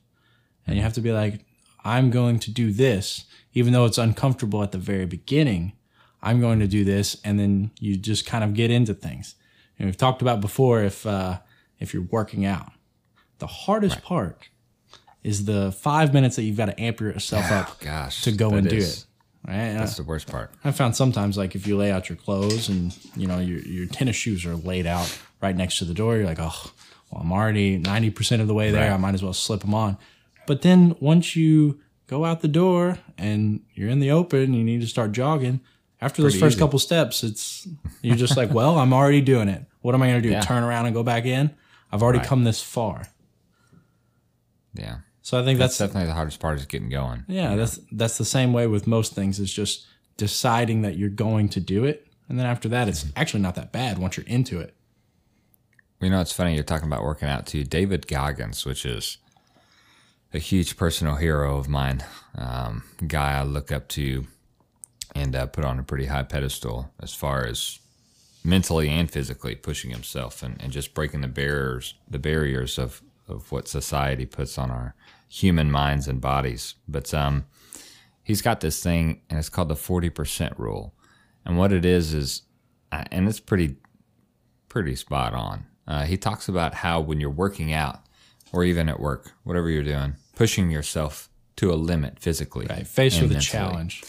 and 0.65 0.75
you 0.75 0.84
have 0.84 0.94
to 0.94 1.01
be 1.01 1.12
like, 1.12 1.42
I'm 1.84 2.12
going 2.12 2.39
to 2.39 2.51
do 2.51 2.72
this, 2.72 3.25
even 3.54 3.74
though 3.74 3.86
it's 3.86 3.98
uncomfortable 3.98 4.63
at 4.63 4.72
the 4.72 4.77
very 4.77 5.06
beginning. 5.06 5.74
I'm 6.22 6.39
going 6.39 6.60
to 6.60 6.68
do 6.68 6.84
this, 6.84 7.20
and 7.24 7.39
then 7.39 7.72
you 7.80 7.98
just 7.98 8.25
kind 8.25 8.44
of 8.44 8.54
get 8.54 8.72
into 8.72 8.94
things. 8.94 9.36
And 9.77 9.86
we've 9.88 9.98
talked 9.98 10.22
about 10.22 10.39
before 10.39 10.82
if 10.82 11.06
uh, 11.06 11.39
if 11.80 11.94
you're 11.94 12.04
working 12.04 12.46
out, 12.46 12.72
the 13.39 13.48
hardest 13.48 14.01
part 14.01 14.50
is 15.24 15.46
the 15.46 15.72
five 15.72 16.13
minutes 16.13 16.36
that 16.36 16.44
you've 16.44 16.58
got 16.58 16.65
to 16.68 16.80
amp 16.82 17.00
yourself 17.00 17.46
ah, 17.50 17.62
up 17.62 17.70
Oh, 17.72 17.86
gosh. 17.86 18.22
to 18.24 18.32
go 18.32 18.51
and 18.51 18.68
do 18.70 18.75
is- 18.77 19.00
it. 19.00 19.06
Right? 19.48 19.74
That's 19.74 19.96
the 19.96 20.01
worst 20.04 20.25
part. 20.25 20.50
I, 20.63 20.70
I 20.70 20.72
found 20.72 20.96
sometimes 20.96 21.38
like 21.38 21.54
if 21.54 21.68
you 21.68 21.77
lay 21.77 21.92
out 21.92 22.10
your 22.10 22.15
clothes 22.15 22.68
and 22.68 22.98
you 23.15 23.27
know 23.27 23.38
your 23.38 23.60
your 23.60 23.86
tennis 23.86 24.15
shoes 24.15 24.44
are 24.44 24.56
laid 24.56 24.88
out 24.88 25.15
right 25.39 25.56
next 25.56 25.77
to 25.77 25.86
the 25.86 25.94
door, 25.94 26.15
you're 26.18 26.25
like, 26.25 26.39
oh, 26.39 26.72
well, 27.12 27.22
I'm 27.22 27.32
already 27.32 27.77
ninety 27.77 28.10
percent 28.10 28.42
of 28.42 28.48
the 28.48 28.56
way 28.56 28.72
there. 28.72 28.89
Right. 28.89 28.96
I 28.96 28.98
might 28.98 29.13
as 29.13 29.22
well 29.22 29.34
slip 29.34 29.62
them 29.62 29.75
on. 29.75 30.00
But 30.48 30.63
then 30.63 30.96
once 31.00 31.36
you 31.36 31.80
go 32.08 32.25
out 32.25 32.42
the 32.42 32.48
door 32.48 32.98
and 33.20 33.62
you're 33.75 33.89
in 33.89 34.00
the 34.00 34.10
open, 34.10 34.56
you 34.56 34.63
need 34.63 34.82
to 34.82 34.88
start 34.88 35.12
jogging. 35.12 35.60
After 36.01 36.24
those 36.24 36.34
first 36.39 36.56
easy. 36.56 36.60
couple 36.60 36.80
steps, 36.80 37.24
it's 37.24 37.68
you're 38.01 38.15
just 38.15 38.36
like, 38.38 38.51
well, 38.51 38.80
I'm 38.80 38.94
already 38.94 39.22
doing 39.22 39.48
it. 39.48 39.63
What 39.82 39.94
am 39.94 40.01
I 40.01 40.08
going 40.08 40.24
to 40.24 40.27
do? 40.27 40.34
Yeah. 40.34 40.42
Turn 40.42 40.63
around 40.63 40.88
and 40.88 40.96
go 40.96 41.04
back 41.04 41.25
in? 41.25 41.51
I've 41.92 42.01
already 42.01 42.18
Right. 42.20 42.27
come 42.27 42.46
this 42.46 42.63
far. 42.63 43.10
Yeah. 44.75 44.98
So 45.22 45.39
I 45.39 45.44
think 45.44 45.58
That's 45.58 45.77
that's, 45.77 45.89
definitely 45.89 46.08
the 46.10 46.13
hardest 46.13 46.39
part 46.39 46.60
is 46.60 46.65
getting 46.65 46.89
going. 46.89 47.24
yeah, 47.27 47.55
that's 47.55 47.79
that's 47.91 48.17
the 48.20 48.25
same 48.25 48.53
way 48.53 48.67
with 48.67 48.86
most 48.86 49.13
things. 49.13 49.39
is 49.39 49.51
just 49.51 49.88
deciding 50.17 50.84
that 50.84 50.98
you're 50.98 51.10
going 51.10 51.50
to 51.50 51.60
do 51.60 51.84
it, 51.84 52.08
and 52.29 52.38
then 52.39 52.46
after 52.46 52.70
that, 52.70 52.88
it's 52.88 53.05
actually 53.15 53.41
not 53.41 53.55
that 53.55 53.72
bad 53.72 53.98
once 53.98 54.17
you're 54.17 54.25
into 54.27 54.60
it. 54.60 54.75
You 56.00 56.10
know, 56.12 56.22
it's 56.22 56.32
funny 56.34 56.53
you're 56.53 56.63
talking 56.63 56.88
about 56.88 57.03
working 57.03 57.27
out 57.27 57.48
too. 57.48 57.63
David 57.63 58.05
Goggins, 58.08 58.65
which 58.65 58.86
is 58.86 59.17
a 60.34 60.38
huge 60.39 60.77
personal 60.77 61.15
hero 61.15 61.58
of 61.58 61.67
mine, 61.70 62.03
um, 62.36 62.84
guy 63.08 63.39
I 63.39 63.44
look 63.44 63.72
up 63.72 63.88
to 63.89 64.27
and 65.15 65.36
uh, 65.36 65.46
put 65.48 65.63
on 65.65 65.79
a 65.79 65.84
pretty 65.84 66.05
high 66.08 66.24
pedestal 66.24 66.91
as 67.01 67.13
far 67.15 67.46
as 67.46 67.79
mentally 68.44 68.89
and 68.89 69.10
physically 69.10 69.55
pushing 69.55 69.89
himself 69.89 70.44
and, 70.44 70.62
and 70.62 70.72
just 70.72 70.94
breaking 70.94 71.22
the 71.22 71.27
barriers 71.27 71.96
the 72.08 72.20
barriers 72.20 72.77
of, 72.77 73.01
of 73.27 73.51
what 73.51 73.67
society 73.67 74.25
puts 74.25 74.58
on 74.58 74.72
our 74.72 74.96
human 75.27 75.72
minds 75.72 76.08
and 76.08 76.22
bodies. 76.22 76.75
But 76.88 77.13
um, 77.13 77.46
he's 78.24 78.41
got 78.41 78.62
this 78.62 78.82
thing 78.82 79.22
and 79.29 79.39
it's 79.39 79.50
called 79.50 79.70
the 79.70 79.75
40% 79.75 80.58
rule. 80.58 80.94
And 81.46 81.58
what 81.58 81.72
it 81.72 81.86
is 81.86 82.13
is, 82.13 82.41
uh, 82.91 83.03
and 83.12 83.27
it's 83.27 83.39
pretty 83.39 83.75
pretty 84.70 84.96
spot 84.96 85.34
on. 85.34 85.65
Uh, 85.88 86.03
he 86.03 86.17
talks 86.17 86.50
about 86.50 86.74
how 86.74 87.00
when 87.00 87.22
you're 87.22 87.29
working 87.29 87.72
out 87.72 88.01
or 88.51 88.63
even 88.63 88.89
at 88.89 89.00
work, 89.00 89.32
whatever 89.44 89.70
you're 89.70 89.84
doing, 89.84 90.15
pushing 90.36 90.70
yourself 90.70 91.29
to 91.55 91.72
a 91.72 91.75
limit 91.75 92.20
physically. 92.20 92.65
Right, 92.70 92.86
faced 92.86 93.22
with 93.22 93.32
a 93.32 93.39
challenge. 93.39 94.03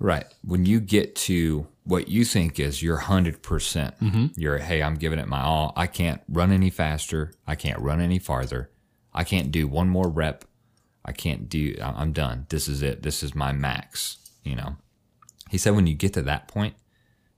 Right. 0.00 0.26
When 0.42 0.64
you 0.66 0.80
get 0.80 1.14
to 1.16 1.66
what 1.88 2.08
you 2.08 2.24
think 2.24 2.60
is 2.60 2.82
your 2.82 2.98
100%, 2.98 3.42
percent 3.42 3.94
you're, 4.36 4.58
hey, 4.58 4.82
I'm 4.82 4.94
giving 4.96 5.18
it 5.18 5.26
my 5.26 5.40
all. 5.42 5.72
I 5.76 5.86
can't 5.86 6.20
run 6.28 6.52
any 6.52 6.70
faster. 6.70 7.32
I 7.46 7.54
can't 7.54 7.78
run 7.80 8.00
any 8.00 8.18
farther. 8.18 8.70
I 9.12 9.24
can't 9.24 9.50
do 9.50 9.66
one 9.66 9.88
more 9.88 10.08
rep. 10.08 10.44
I 11.04 11.12
can't 11.12 11.48
do, 11.48 11.74
I'm 11.80 12.12
done. 12.12 12.46
This 12.50 12.68
is 12.68 12.82
it. 12.82 13.02
This 13.02 13.22
is 13.22 13.34
my 13.34 13.52
max. 13.52 14.18
You 14.44 14.56
know, 14.56 14.76
he 15.50 15.56
said 15.58 15.74
when 15.74 15.86
you 15.86 15.94
get 15.94 16.12
to 16.14 16.22
that 16.22 16.46
point, 16.48 16.74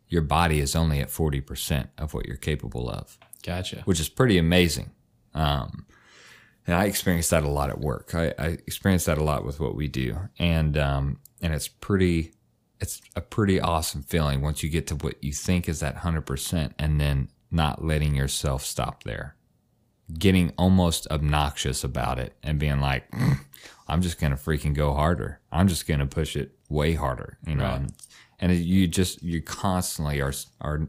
your 0.08 0.22
body 0.22 0.58
is 0.58 0.74
only 0.74 0.98
at 1.00 1.08
40% 1.08 1.88
of 1.96 2.12
what 2.14 2.26
you're 2.26 2.36
capable 2.36 2.90
of 2.90 3.16
Gotcha. 3.44 3.82
which 3.84 4.00
is 4.00 4.08
pretty 4.08 4.36
amazing. 4.38 4.90
Um, 5.34 5.86
and 6.66 6.74
I 6.76 6.86
experienced 6.86 7.30
that 7.30 7.44
a 7.44 7.48
lot 7.48 7.70
at 7.70 7.78
work. 7.80 8.14
I, 8.14 8.34
I 8.38 8.46
experienced 8.66 9.06
that 9.06 9.18
a 9.18 9.22
lot 9.24 9.44
with 9.44 9.60
what 9.60 9.74
we 9.76 9.86
do, 9.88 10.18
and 10.38 10.76
um, 10.76 11.18
and 11.40 11.54
it's 11.54 11.68
pretty, 11.68 12.32
it's 12.80 13.00
a 13.14 13.20
pretty 13.20 13.60
awesome 13.60 14.02
feeling 14.02 14.40
once 14.40 14.62
you 14.62 14.70
get 14.70 14.86
to 14.88 14.96
what 14.96 15.22
you 15.22 15.32
think 15.32 15.68
is 15.68 15.80
that 15.80 15.96
hundred 15.96 16.22
percent, 16.22 16.74
and 16.78 17.00
then 17.00 17.28
not 17.50 17.84
letting 17.84 18.14
yourself 18.14 18.64
stop 18.64 19.04
there, 19.04 19.36
getting 20.18 20.52
almost 20.56 21.06
obnoxious 21.10 21.84
about 21.84 22.18
it, 22.18 22.34
and 22.42 22.58
being 22.58 22.80
like, 22.80 23.10
"Mm, 23.10 23.40
I'm 23.88 24.02
just 24.02 24.18
gonna 24.20 24.36
freaking 24.36 24.74
go 24.74 24.94
harder. 24.94 25.40
I'm 25.52 25.68
just 25.68 25.86
gonna 25.86 26.06
push 26.06 26.36
it 26.36 26.52
way 26.68 26.94
harder, 26.94 27.38
you 27.46 27.54
know. 27.54 27.64
Right. 27.64 27.76
And, 27.76 27.92
and 28.40 28.52
you 28.54 28.86
just 28.86 29.22
you 29.22 29.42
constantly 29.42 30.20
are 30.20 30.32
are 30.60 30.88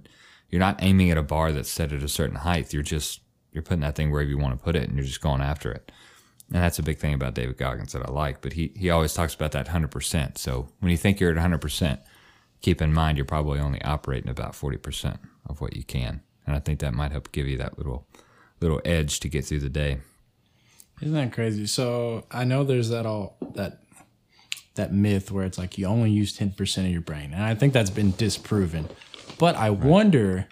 you're 0.50 0.60
not 0.60 0.82
aiming 0.84 1.12
at 1.12 1.18
a 1.18 1.24
bar 1.24 1.52
that's 1.52 1.70
set 1.70 1.92
at 1.92 2.04
a 2.04 2.08
certain 2.08 2.38
height. 2.38 2.74
You're 2.74 2.84
just 2.84 3.22
you're 3.52 3.64
putting 3.64 3.82
that 3.82 3.96
thing 3.96 4.12
wherever 4.12 4.30
you 4.30 4.38
want 4.38 4.58
to 4.58 4.64
put 4.64 4.76
it, 4.76 4.88
and 4.88 4.96
you're 4.98 5.06
just 5.06 5.22
going 5.22 5.42
after 5.42 5.72
it. 5.72 5.92
And 6.54 6.62
that's 6.62 6.80
a 6.80 6.84
big 6.84 6.98
thing 6.98 7.14
about 7.14 7.34
David 7.34 7.58
Goggins 7.58 7.94
that 7.94 8.06
I 8.06 8.12
like. 8.12 8.42
But 8.42 8.54
he 8.54 8.74
he 8.76 8.90
always 8.90 9.14
talks 9.14 9.34
about 9.34 9.54
that 9.54 9.70
hundred 9.70 9.92
percent. 9.92 10.38
So 10.38 10.68
when 10.80 10.92
you 10.92 10.98
think 10.98 11.20
you're 11.20 11.32
at 11.32 11.38
hundred 11.38 11.62
percent, 11.62 12.02
keep 12.62 12.82
in 12.82 12.94
mind 12.94 13.18
you're 13.18 13.26
probably 13.26 13.60
only 13.60 13.82
operating 13.84 14.30
about 14.30 14.54
forty 14.56 14.78
percent 14.78 15.20
of 15.48 15.62
what 15.62 15.76
you 15.76 15.84
can. 15.84 16.22
And 16.46 16.56
I 16.56 16.60
think 16.60 16.80
that 16.80 16.94
might 16.94 17.12
help 17.12 17.32
give 17.32 17.48
you 17.48 17.58
that 17.58 17.78
little 17.78 18.06
little 18.60 18.82
edge 18.84 19.20
to 19.22 19.30
get 19.30 19.46
through 19.46 19.60
the 19.60 19.70
day. 19.70 20.00
Isn't 21.02 21.14
that 21.14 21.34
crazy? 21.34 21.66
So 21.68 22.26
I 22.30 22.44
know 22.44 22.64
there's 22.64 22.90
that 22.90 23.06
all 23.06 23.38
that 23.54 23.80
that 24.76 24.94
myth 24.94 25.32
where 25.32 25.46
it's 25.46 25.58
like 25.58 25.78
you 25.78 25.86
only 25.86 26.12
use 26.12 26.34
ten 26.34 26.52
percent 26.52 26.88
of 26.88 26.92
your 26.94 27.02
brain, 27.02 27.34
and 27.34 27.44
I 27.44 27.56
think 27.56 27.72
that's 27.72 27.90
been 27.90 28.12
disproven. 28.12 28.90
But 29.40 29.56
I 29.56 29.70
wonder 29.70 30.48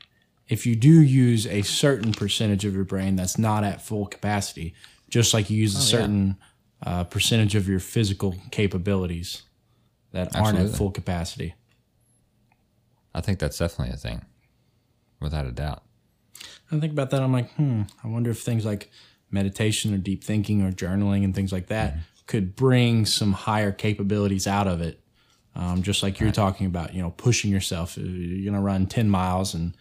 if 0.48 0.66
you 0.66 0.76
do 0.76 1.02
use 1.02 1.46
a 1.46 1.62
certain 1.62 2.12
percentage 2.12 2.66
of 2.66 2.74
your 2.74 2.84
brain 2.84 3.16
that's 3.16 3.38
not 3.38 3.64
at 3.64 3.82
full 3.82 4.08
capacity, 4.08 4.74
just 5.10 5.34
like 5.34 5.50
you 5.50 5.58
use 5.58 5.76
a 5.76 5.82
certain 5.82 6.38
uh, 6.86 7.04
percentage 7.04 7.56
of 7.56 7.68
your 7.68 7.80
physical 7.80 8.36
capabilities 8.52 9.44
that 10.12 10.36
aren't 10.36 10.58
at 10.58 10.70
full 10.70 10.92
capacity. 10.92 11.56
I 13.14 13.22
think 13.22 13.40
that's 13.40 13.58
definitely 13.58 13.94
a 13.94 13.98
thing, 13.98 14.26
without 15.20 15.46
a 15.46 15.52
doubt. 15.52 15.84
I 16.72 16.80
think 16.80 16.94
about 16.94 17.10
that. 17.10 17.22
I'm 17.22 17.34
like, 17.34 17.52
hmm. 17.54 17.84
I 18.04 18.08
wonder 18.08 18.30
if 18.30 18.42
things 18.42 18.66
like 18.66 18.90
meditation 19.32 19.94
or 19.94 19.98
deep 19.98 20.24
thinking 20.24 20.62
or 20.62 20.72
journaling 20.72 21.24
and 21.24 21.36
things 21.36 21.52
like 21.52 21.68
that 21.68 21.98
could 22.28 22.56
bring 22.56 23.06
some 23.06 23.34
higher 23.34 23.72
capabilities 23.72 24.46
out 24.46 24.68
of 24.68 24.82
it. 24.82 25.02
Um, 25.56 25.82
just 25.82 26.04
like 26.04 26.20
you're 26.20 26.32
talking 26.32 26.68
about, 26.68 26.94
you 26.94 27.02
know, 27.02 27.10
pushing 27.10 27.52
yourself. 27.52 27.98
Uh, 27.98 28.02
You're 28.02 28.52
gonna 28.52 28.64
run 28.64 28.86
ten 28.86 29.10
miles, 29.10 29.56
and 29.56 29.76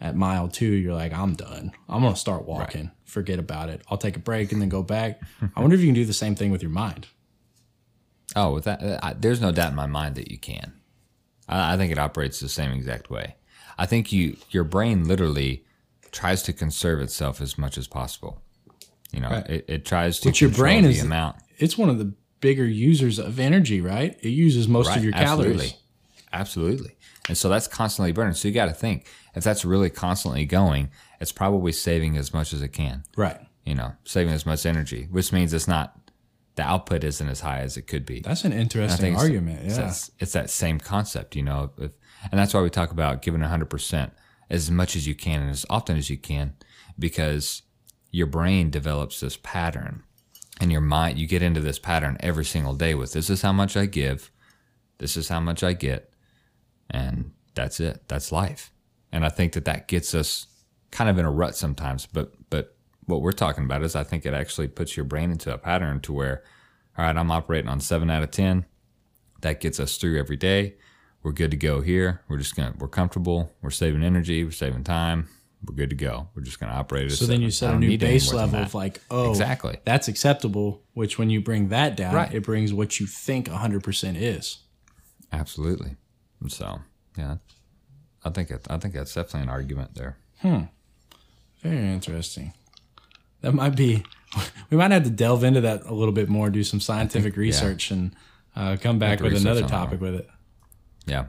at 0.00 0.16
mile 0.16 0.48
two, 0.48 0.66
you're 0.72 0.94
like, 0.94 1.12
I'm 1.12 1.34
done. 1.34 1.72
I'm 1.88 2.02
gonna 2.02 2.16
start 2.16 2.44
walking. 2.46 2.90
Forget 3.04 3.38
about 3.38 3.68
it. 3.68 3.82
I'll 3.88 3.98
take 3.98 4.16
a 4.16 4.20
break 4.20 4.52
and 4.52 4.60
then 4.60 4.68
go 4.68 4.82
back. 4.82 5.20
I 5.54 5.60
wonder 5.60 5.74
if 5.74 5.80
you 5.80 5.86
can 5.88 5.94
do 5.94 6.04
the 6.04 6.12
same 6.12 6.34
thing 6.34 6.50
with 6.50 6.62
your 6.62 6.70
mind. 6.70 7.06
Oh, 8.36 8.54
with 8.54 8.64
that, 8.64 8.82
I, 9.04 9.12
there's 9.14 9.40
no 9.40 9.52
doubt 9.52 9.70
in 9.70 9.76
my 9.76 9.86
mind 9.86 10.16
that 10.16 10.30
you 10.30 10.38
can. 10.38 10.72
I, 11.48 11.74
I 11.74 11.76
think 11.76 11.92
it 11.92 11.98
operates 11.98 12.40
the 12.40 12.48
same 12.48 12.72
exact 12.72 13.10
way. 13.10 13.36
I 13.78 13.86
think 13.86 14.12
you, 14.12 14.36
your 14.50 14.64
brain 14.64 15.06
literally 15.06 15.64
tries 16.10 16.42
to 16.44 16.52
conserve 16.52 17.00
itself 17.00 17.40
as 17.40 17.56
much 17.58 17.76
as 17.78 17.86
possible. 17.86 18.42
You 19.12 19.20
know, 19.20 19.28
Right. 19.30 19.48
it, 19.50 19.64
it 19.68 19.84
tries 19.84 20.18
to 20.20 20.30
But 20.30 20.40
your 20.40 20.50
brain 20.50 20.82
the 20.84 20.90
is 20.90 21.02
amount. 21.02 21.36
It's 21.58 21.78
one 21.78 21.88
of 21.90 21.98
the 21.98 22.12
bigger 22.40 22.64
users 22.64 23.18
of 23.18 23.38
energy, 23.38 23.80
right? 23.80 24.18
It 24.22 24.30
uses 24.30 24.66
most 24.66 24.88
Right, 24.88 24.98
of 24.98 25.04
your 25.04 25.12
calories. 25.12 25.52
Absolutely. 25.52 25.76
Absolutely. 26.32 26.96
And 27.28 27.38
so 27.38 27.48
that's 27.48 27.68
constantly 27.68 28.12
burning. 28.12 28.34
So 28.34 28.48
you 28.48 28.54
got 28.54 28.66
to 28.66 28.72
think 28.74 29.06
if 29.34 29.44
that's 29.44 29.64
really 29.64 29.90
constantly 29.90 30.44
going, 30.44 30.90
it's 31.20 31.32
probably 31.32 31.72
saving 31.72 32.16
as 32.16 32.32
much 32.32 32.52
as 32.52 32.62
it 32.62 32.68
can. 32.68 33.04
Right. 33.16 33.38
You 33.64 33.74
know, 33.74 33.92
saving 34.04 34.32
as 34.32 34.44
much 34.46 34.66
energy, 34.66 35.08
which 35.10 35.32
means 35.32 35.52
it's 35.52 35.68
not 35.68 35.98
the 36.56 36.62
output 36.62 37.02
isn't 37.02 37.28
as 37.28 37.40
high 37.40 37.60
as 37.60 37.76
it 37.76 37.82
could 37.88 38.06
be. 38.06 38.20
That's 38.20 38.44
an 38.44 38.52
interesting 38.52 39.14
it's- 39.14 39.22
argument. 39.22 39.60
It's, 39.66 39.76
Yeah. 39.76 39.86
that, 39.86 40.10
it's 40.20 40.32
that 40.32 40.50
same 40.50 40.78
concept, 40.78 41.34
you 41.34 41.42
know, 41.42 41.72
if, 41.78 41.92
and 42.30 42.38
that's 42.38 42.54
why 42.54 42.60
we 42.62 42.70
talk 42.70 42.92
about 42.92 43.22
giving 43.22 43.40
100% 43.40 44.10
as 44.50 44.70
much 44.70 44.94
as 44.94 45.06
you 45.06 45.14
can 45.14 45.40
and 45.42 45.50
as 45.50 45.66
often 45.68 45.96
as 45.96 46.08
you 46.10 46.16
can, 46.16 46.54
because 46.98 47.62
your 48.10 48.26
brain 48.28 48.70
develops 48.70 49.18
this 49.20 49.36
pattern 49.36 50.04
and 50.60 50.70
your 50.70 50.80
mind, 50.80 51.18
you 51.18 51.26
get 51.26 51.42
into 51.42 51.60
this 51.60 51.80
pattern 51.80 52.16
every 52.20 52.44
single 52.44 52.74
day 52.74 52.94
with 52.94 53.12
this 53.12 53.28
is 53.28 53.42
how 53.42 53.52
much 53.52 53.76
I 53.76 53.86
give, 53.86 54.30
this 54.98 55.16
is 55.16 55.28
how 55.28 55.40
much 55.40 55.64
I 55.64 55.72
get, 55.72 56.12
and 56.88 57.32
that's 57.54 57.80
it. 57.80 58.06
That's 58.06 58.30
life. 58.30 58.70
And 59.14 59.24
I 59.24 59.28
think 59.28 59.52
that 59.52 59.64
that 59.66 59.86
gets 59.88 60.14
us 60.14 60.46
kind 60.90 61.08
of 61.08 61.16
in 61.18 61.24
a 61.24 61.30
rut 61.30 61.54
sometimes, 61.56 62.04
but, 62.06 62.32
but 62.50 62.76
what 63.06 63.22
we're 63.22 63.32
talking 63.32 63.64
about 63.64 63.82
is 63.82 63.94
I 63.94 64.02
think 64.02 64.26
it 64.26 64.34
actually 64.34 64.66
puts 64.68 64.96
your 64.96 65.04
brain 65.04 65.30
into 65.30 65.52
a 65.54 65.58
pattern 65.58 66.00
to 66.00 66.12
where, 66.12 66.42
all 66.98 67.04
right, 67.04 67.16
I'm 67.16 67.30
operating 67.30 67.68
on 67.70 67.78
seven 67.80 68.10
out 68.10 68.22
of 68.22 68.30
10 68.32 68.64
that 69.42 69.60
gets 69.60 69.78
us 69.78 69.96
through 69.98 70.18
every 70.18 70.36
day. 70.36 70.74
We're 71.22 71.32
good 71.32 71.50
to 71.52 71.56
go 71.56 71.80
here. 71.80 72.22
We're 72.28 72.38
just 72.38 72.56
gonna 72.56 72.74
we're 72.78 72.88
comfortable. 72.88 73.52
We're 73.62 73.70
saving 73.70 74.02
energy. 74.02 74.42
We're 74.44 74.50
saving 74.50 74.84
time. 74.84 75.28
We're 75.64 75.74
good 75.74 75.90
to 75.90 75.96
go. 75.96 76.28
We're 76.34 76.42
just 76.42 76.58
gonna 76.60 76.72
operate. 76.72 77.06
At 77.06 77.12
So 77.18 77.26
then 77.26 77.40
you 77.40 77.50
set 77.50 77.72
a 77.74 77.78
new 77.78 77.96
base 77.96 78.32
level 78.32 78.60
of 78.60 78.74
like, 78.74 79.00
oh, 79.10 79.30
Exactly. 79.30 79.78
that's 79.84 80.08
acceptable. 80.08 80.82
Which 80.92 81.18
when 81.18 81.30
you 81.30 81.40
bring 81.40 81.68
that 81.68 81.96
down, 81.96 82.14
Right. 82.14 82.34
it 82.34 82.42
brings 82.42 82.72
what 82.74 83.00
you 83.00 83.06
think 83.06 83.48
100% 83.48 84.16
is. 84.20 84.58
absolutely. 85.32 85.96
And 86.40 86.50
so 86.52 86.80
yeah, 87.16 87.36
I 88.24 88.30
think 88.30 88.50
it, 88.50 88.66
I 88.70 88.78
think 88.78 88.94
that's 88.94 89.14
definitely 89.14 89.42
an 89.42 89.48
argument 89.50 89.94
there. 89.94 90.16
Hmm. 90.40 90.62
Very 91.62 91.92
interesting. 91.92 92.52
That 93.40 93.54
might 93.54 93.76
be. 93.76 94.04
We 94.68 94.76
might 94.76 94.90
have 94.90 95.04
to 95.04 95.10
delve 95.10 95.44
into 95.44 95.60
that 95.60 95.84
a 95.84 95.94
little 95.94 96.12
bit 96.12 96.28
more, 96.28 96.50
do 96.50 96.64
some 96.64 96.80
scientific 96.80 97.36
research, 97.36 97.92
and 97.92 98.16
uh, 98.56 98.76
come 98.80 98.98
back 98.98 99.20
with 99.20 99.36
another 99.36 99.62
topic 99.62 100.00
with 100.00 100.16
it. 100.16 100.28
Yeah, 101.06 101.26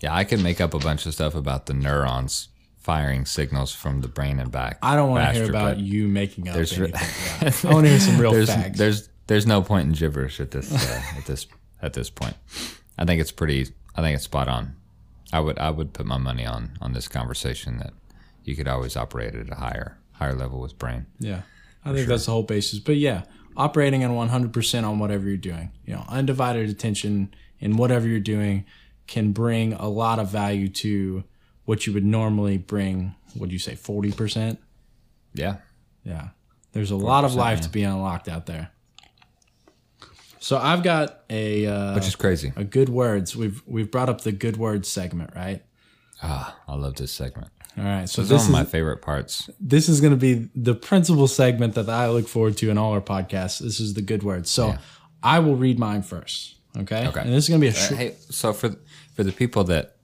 yeah. 0.00 0.14
I 0.14 0.24
could 0.24 0.42
make 0.42 0.62
up 0.62 0.72
a 0.72 0.78
bunch 0.78 1.04
of 1.04 1.12
stuff 1.12 1.34
about 1.34 1.66
the 1.66 1.74
neurons 1.74 2.48
firing 2.78 3.26
signals 3.26 3.74
from 3.74 4.00
the 4.00 4.08
brain 4.08 4.40
and 4.40 4.50
back. 4.50 4.78
I 4.82 4.96
don't 4.96 5.10
want 5.10 5.28
to 5.28 5.38
hear 5.38 5.50
about 5.50 5.76
you 5.78 6.08
making 6.08 6.48
up 6.48 6.54
there's 6.54 6.78
re-. 6.78 6.88
Yeah. 6.88 7.00
I 7.64 7.70
want 7.70 7.84
to 7.84 7.90
hear 7.90 8.00
some 8.00 8.18
real 8.18 8.32
there's 8.32 8.48
facts. 8.48 8.78
there's 8.78 9.10
there's 9.26 9.46
no 9.46 9.60
point 9.60 9.88
in 9.88 9.92
gibberish 9.92 10.40
at 10.40 10.50
this 10.50 10.72
uh, 10.72 11.02
at 11.18 11.26
this 11.26 11.46
at 11.82 11.92
this 11.92 12.08
point. 12.08 12.36
I 12.96 13.04
think 13.04 13.20
it's 13.20 13.32
pretty. 13.32 13.68
I 13.94 14.00
think 14.00 14.14
it's 14.14 14.24
spot 14.24 14.48
on. 14.48 14.74
I 15.32 15.40
would 15.40 15.58
I 15.58 15.70
would 15.70 15.92
put 15.92 16.06
my 16.06 16.18
money 16.18 16.46
on 16.46 16.78
on 16.80 16.92
this 16.92 17.08
conversation 17.08 17.78
that 17.78 17.92
you 18.44 18.56
could 18.56 18.68
always 18.68 18.96
operate 18.96 19.34
at 19.34 19.50
a 19.50 19.56
higher 19.56 19.98
higher 20.12 20.34
level 20.34 20.60
with 20.60 20.78
brain. 20.78 21.06
Yeah, 21.18 21.42
I 21.84 21.92
think 21.92 22.08
that's 22.08 22.26
the 22.26 22.32
whole 22.32 22.42
basis. 22.42 22.78
But 22.78 22.96
yeah, 22.96 23.22
operating 23.56 24.04
on 24.04 24.28
100% 24.28 24.84
on 24.84 24.98
whatever 24.98 25.26
you're 25.26 25.36
doing, 25.36 25.70
you 25.84 25.94
know, 25.94 26.04
undivided 26.08 26.68
attention 26.68 27.34
in 27.60 27.76
whatever 27.76 28.06
you're 28.06 28.20
doing 28.20 28.64
can 29.06 29.32
bring 29.32 29.72
a 29.72 29.88
lot 29.88 30.18
of 30.18 30.28
value 30.28 30.68
to 30.68 31.24
what 31.64 31.86
you 31.86 31.92
would 31.92 32.04
normally 32.04 32.58
bring. 32.58 33.14
Would 33.36 33.52
you 33.52 33.58
say 33.58 33.74
40%? 33.74 34.58
Yeah, 35.34 35.56
Yeah. 36.04 36.28
There's 36.72 36.90
a 36.90 36.96
lot 36.96 37.24
of 37.24 37.34
life 37.34 37.58
yeah. 37.58 37.62
to 37.62 37.68
be 37.70 37.82
unlocked 37.82 38.28
out 38.28 38.46
there. 38.46 38.70
So 40.40 40.56
I've 40.58 40.82
got 40.82 41.20
a 41.30 41.66
uh, 41.66 41.94
which 41.94 42.06
is 42.06 42.16
crazy. 42.16 42.52
a 42.56 42.64
good 42.64 42.88
words. 42.88 43.34
We've 43.36 43.62
we've 43.66 43.90
brought 43.90 44.08
up 44.08 44.20
the 44.22 44.32
good 44.32 44.56
words 44.56 44.88
segment, 44.88 45.30
right? 45.34 45.62
Ah, 46.22 46.56
I 46.66 46.74
love 46.74 46.96
this 46.96 47.12
segment. 47.12 47.48
All 47.76 47.84
right. 47.84 48.08
So 48.08 48.22
this 48.22 48.30
one 48.30 48.40
is 48.40 48.46
of 48.46 48.52
my 48.52 48.64
favorite 48.64 49.02
parts. 49.02 49.48
this 49.60 49.88
is 49.88 50.00
going 50.00 50.12
to 50.12 50.16
be 50.18 50.48
the 50.54 50.74
principal 50.74 51.28
segment 51.28 51.74
that 51.74 51.88
I 51.88 52.08
look 52.08 52.26
forward 52.28 52.56
to 52.58 52.70
in 52.70 52.78
all 52.78 52.92
our 52.92 53.00
podcasts. 53.00 53.60
This 53.60 53.78
is 53.80 53.94
the 53.94 54.02
good 54.02 54.22
words. 54.24 54.50
So 54.50 54.68
Yeah. 54.68 54.78
I 55.22 55.38
will 55.40 55.56
read 55.56 55.78
mine 55.78 56.02
first. 56.02 56.56
Okay. 56.76 57.06
Okay. 57.08 57.20
And 57.20 57.32
this 57.32 57.44
is 57.44 57.48
going 57.48 57.60
to 57.60 57.64
be 57.64 57.68
a 57.68 57.76
Uh, 57.76 57.82
short. 57.86 57.98
hey, 58.00 58.14
so 58.30 58.52
for 58.52 58.74
for 59.14 59.22
the 59.24 59.32
people 59.32 59.64
that 59.64 59.96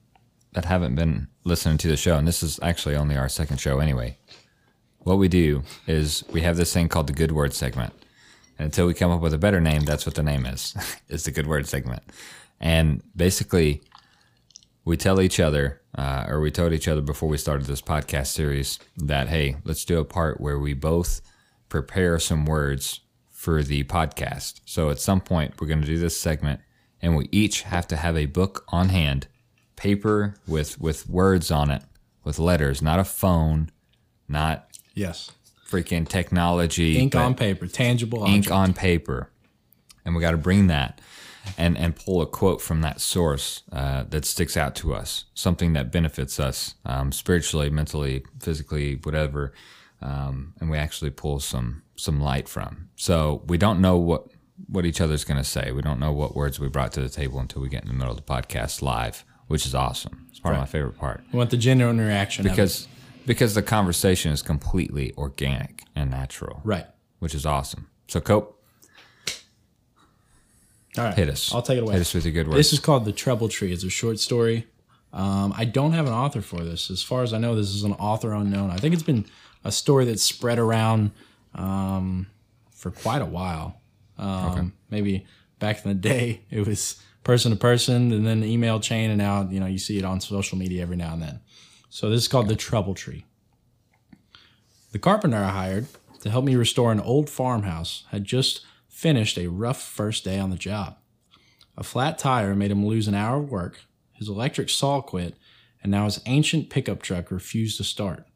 that 0.53 0.65
haven't 0.67 0.95
been 0.95 1.27
listening 1.45 1.79
to 1.79 1.89
the 1.89 1.97
show, 1.97 2.17
and 2.17 2.27
this 2.29 2.43
is 2.43 2.61
actually 2.63 2.95
only 2.97 3.17
our 3.17 3.29
second 3.29 3.59
show 3.59 3.81
anyway, 3.81 4.17
what 4.99 5.19
we 5.19 5.27
do 5.29 5.63
is 5.89 6.23
we 6.33 6.43
have 6.43 6.57
this 6.57 6.73
thing 6.73 6.89
called 6.89 7.09
the 7.09 7.13
Good 7.13 7.33
Word 7.33 7.53
segment. 7.53 7.93
And 8.59 8.67
until 8.67 8.87
we 8.87 8.95
come 8.95 9.11
up 9.11 9.21
with 9.21 9.35
a 9.35 9.39
better 9.39 9.61
name, 9.61 9.83
that's 9.83 10.07
what 10.07 10.15
the 10.15 10.23
name 10.23 10.47
is. 10.47 10.75
it's 11.09 11.25
the 11.25 11.31
Good 11.31 11.47
Word 11.47 11.67
segment. 11.67 12.03
And 12.61 13.03
basically, 13.17 13.83
we 14.85 14.97
tell 14.97 15.21
each 15.21 15.41
other, 15.41 15.81
uh, 15.97 16.25
or 16.29 16.41
we 16.41 16.51
told 16.51 16.73
each 16.73 16.89
other 16.89 17.01
before 17.01 17.29
we 17.29 17.39
started 17.39 17.67
this 17.67 17.83
podcast 17.83 18.29
series, 18.29 18.79
that 18.97 19.29
hey, 19.29 19.57
let's 19.65 19.85
do 19.85 19.99
a 19.99 20.05
part 20.05 20.41
where 20.41 20.59
we 20.59 20.75
both 20.75 21.21
prepare 21.69 22.19
some 22.19 22.47
words 22.47 23.01
for 23.31 23.63
the 23.63 23.85
podcast. 23.85 24.61
So 24.65 24.91
at 24.91 25.01
some 25.01 25.21
point, 25.21 25.61
we're 25.61 25.67
going 25.67 25.81
to 25.81 25.87
do 25.87 25.99
this 25.99 26.19
segment, 26.19 26.61
and 27.03 27.17
we 27.17 27.29
each 27.33 27.63
have 27.63 27.87
to 27.89 27.97
have 27.97 28.17
a 28.17 28.27
book 28.27 28.65
on 28.69 28.91
hand, 28.91 29.27
paper 29.77 30.37
with 30.47 30.81
with 30.81 31.09
words 31.09 31.51
on 31.51 31.71
it, 31.71 31.83
with 32.23 32.39
letters, 32.39 32.81
not 32.81 33.01
a 33.01 33.05
phone, 33.05 33.71
not 34.29 34.69
yes. 34.95 35.31
Freaking 35.75 36.09
technology, 36.09 36.99
Ink 36.99 37.15
on 37.15 37.35
paper, 37.35 37.67
tangible 37.67 38.25
ink 38.25 38.47
object. 38.47 38.53
on 38.53 38.75
paper, 38.75 39.31
and 40.05 40.15
we 40.15 40.21
got 40.21 40.33
to 40.33 40.37
bring 40.37 40.69
that 40.69 41.01
and 41.59 41.77
and 41.77 41.95
pull 41.97 42.23
a 42.23 42.27
quote 42.27 42.61
from 42.63 42.81
that 42.83 43.01
source 43.01 43.63
uh, 43.73 44.05
that 44.11 44.25
sticks 44.25 44.57
out 44.57 44.75
to 44.77 44.95
us, 44.95 45.27
something 45.35 45.73
that 45.75 45.93
benefits 45.93 46.41
us 46.41 46.75
um, 46.85 47.13
spiritually, 47.13 47.71
mentally, 47.71 48.25
physically, 48.41 48.99
whatever, 49.03 49.53
um, 50.01 50.55
and 50.61 50.71
we 50.71 50.79
actually 50.79 51.11
pull 51.11 51.41
some 51.41 51.83
some 51.97 52.21
light 52.21 52.49
from. 52.49 52.89
So 52.97 53.43
we 53.47 53.59
don't 53.59 53.81
know 53.81 53.97
what 53.97 54.29
what 54.69 54.87
each 54.87 55.01
other's 55.01 55.25
going 55.25 55.39
to 55.39 55.49
say. 55.49 55.73
We 55.73 55.83
don't 55.83 55.99
know 55.99 56.13
what 56.13 56.35
words 56.35 56.61
we 56.61 56.69
brought 56.69 56.93
to 56.93 57.01
the 57.01 57.09
table 57.09 57.41
until 57.41 57.61
we 57.61 57.69
get 57.69 57.83
in 57.83 57.89
the 57.89 57.95
middle 57.95 58.13
of 58.13 58.17
the 58.17 58.23
podcast 58.23 58.83
live, 58.83 59.25
which 59.49 59.67
is 59.67 59.75
awesome. 59.75 60.27
It's 60.31 60.41
part 60.41 60.55
of 60.55 60.61
my 60.61 60.67
favorite 60.67 60.97
part 60.99 61.23
We 61.33 61.39
want 61.39 61.51
the 61.51 61.57
genuine 61.57 61.99
it. 61.99 62.43
because 62.43 62.87
because 63.27 63.55
the 63.55 63.63
conversation 63.63 64.33
is 64.33 64.43
completely 64.43 65.13
organic 65.17 65.83
and 65.95 66.11
natural 66.11 66.61
right. 66.65 66.87
which 67.19 67.35
is 67.35 67.47
awesome. 67.47 67.89
So, 68.09 68.21
Cope, 68.21 68.63
All 70.99 71.05
right. 71.05 71.15
hit 71.15 71.29
us. 71.29 71.53
I'll 71.55 71.63
take 71.63 71.79
it 71.79 71.83
away. 71.83 71.95
Hit 71.95 72.03
us 72.03 72.15
with 72.15 72.25
your 72.25 72.33
good 72.33 72.47
words. 72.47 72.57
This 72.57 72.73
is 72.73 72.81
called 72.81 73.05
The 73.05 73.13
Trouble 73.13 73.49
Tree. 73.49 73.73
It's 73.73 73.85
a 73.85 73.91
short 73.91 74.19
story. 74.19 74.67
Um, 75.13 75.55
I 75.57 75.65
don't 75.65 75.93
have 75.93 76.07
an 76.07 76.13
author 76.13 76.41
for 76.43 76.63
this. 76.65 76.91
As 76.91 77.03
far 77.03 77.23
as 77.23 77.33
I 77.33 77.39
know, 77.39 77.55
this 77.55 77.73
is 77.73 77.85
an 77.85 77.93
author 77.95 78.33
unknown. 78.33 78.71
I 78.71 78.77
think 78.77 78.95
it's 78.95 79.03
been 79.03 79.27
a 79.63 79.73
story 79.73 80.05
that's 80.05 80.23
spread 80.23 80.59
around 80.59 81.13
um, 81.55 82.27
for 82.73 82.91
quite 82.91 83.23
a 83.23 83.27
while. 83.27 83.81
Um, 84.19 84.75
Maybe 84.91 85.27
back 85.59 85.85
in 85.85 85.89
the 85.89 85.95
day, 85.95 86.43
it 86.51 86.67
was 86.67 87.01
person 87.23 87.51
to 87.53 87.57
person 87.57 88.13
and 88.13 88.27
then 88.27 88.45
email 88.45 88.81
chain, 88.81 89.11
and 89.11 89.19
now 89.19 89.49
you 89.49 89.59
know 89.61 89.67
you 89.67 89.79
see 89.79 89.99
it 89.99 90.05
on 90.05 90.21
social 90.21 90.59
media 90.59 90.83
every 90.83 90.97
now 90.97 91.15
and 91.15 91.23
then. 91.23 91.41
So 91.95 92.11
this 92.11 92.23
is 92.23 92.29
called 92.29 92.49
The 92.49 92.57
Trouble 92.57 92.95
Tree. 92.95 93.25
The 94.91 94.99
carpenter 94.99 95.37
I 95.37 95.51
hired 95.51 95.87
to 96.23 96.29
help 96.29 96.45
me 96.45 96.57
restore 96.57 96.91
an 96.91 96.99
old 96.99 97.31
farmhouse 97.31 98.03
had 98.11 98.25
just 98.25 98.67
finished 98.89 99.39
a 99.39 99.47
rough 99.47 99.81
first 99.81 100.25
day 100.25 100.41
on 100.41 100.51
the 100.51 100.57
job. 100.57 100.97
A 101.79 101.85
flat 101.85 102.19
tire 102.19 102.57
made 102.57 102.73
him 102.73 102.85
lose 102.85 103.07
an 103.07 103.15
hour 103.15 103.37
of 103.37 103.49
work, 103.49 103.83
his 104.13 104.29
electric 104.29 104.71
saw 104.71 105.03
quit, 105.03 105.37
and 105.85 105.93
now 105.93 106.07
his 106.07 106.21
ancient 106.27 106.69
pickup 106.69 107.01
truck 107.01 107.31
refused 107.31 107.77
to 107.77 107.85
start. 107.85 108.27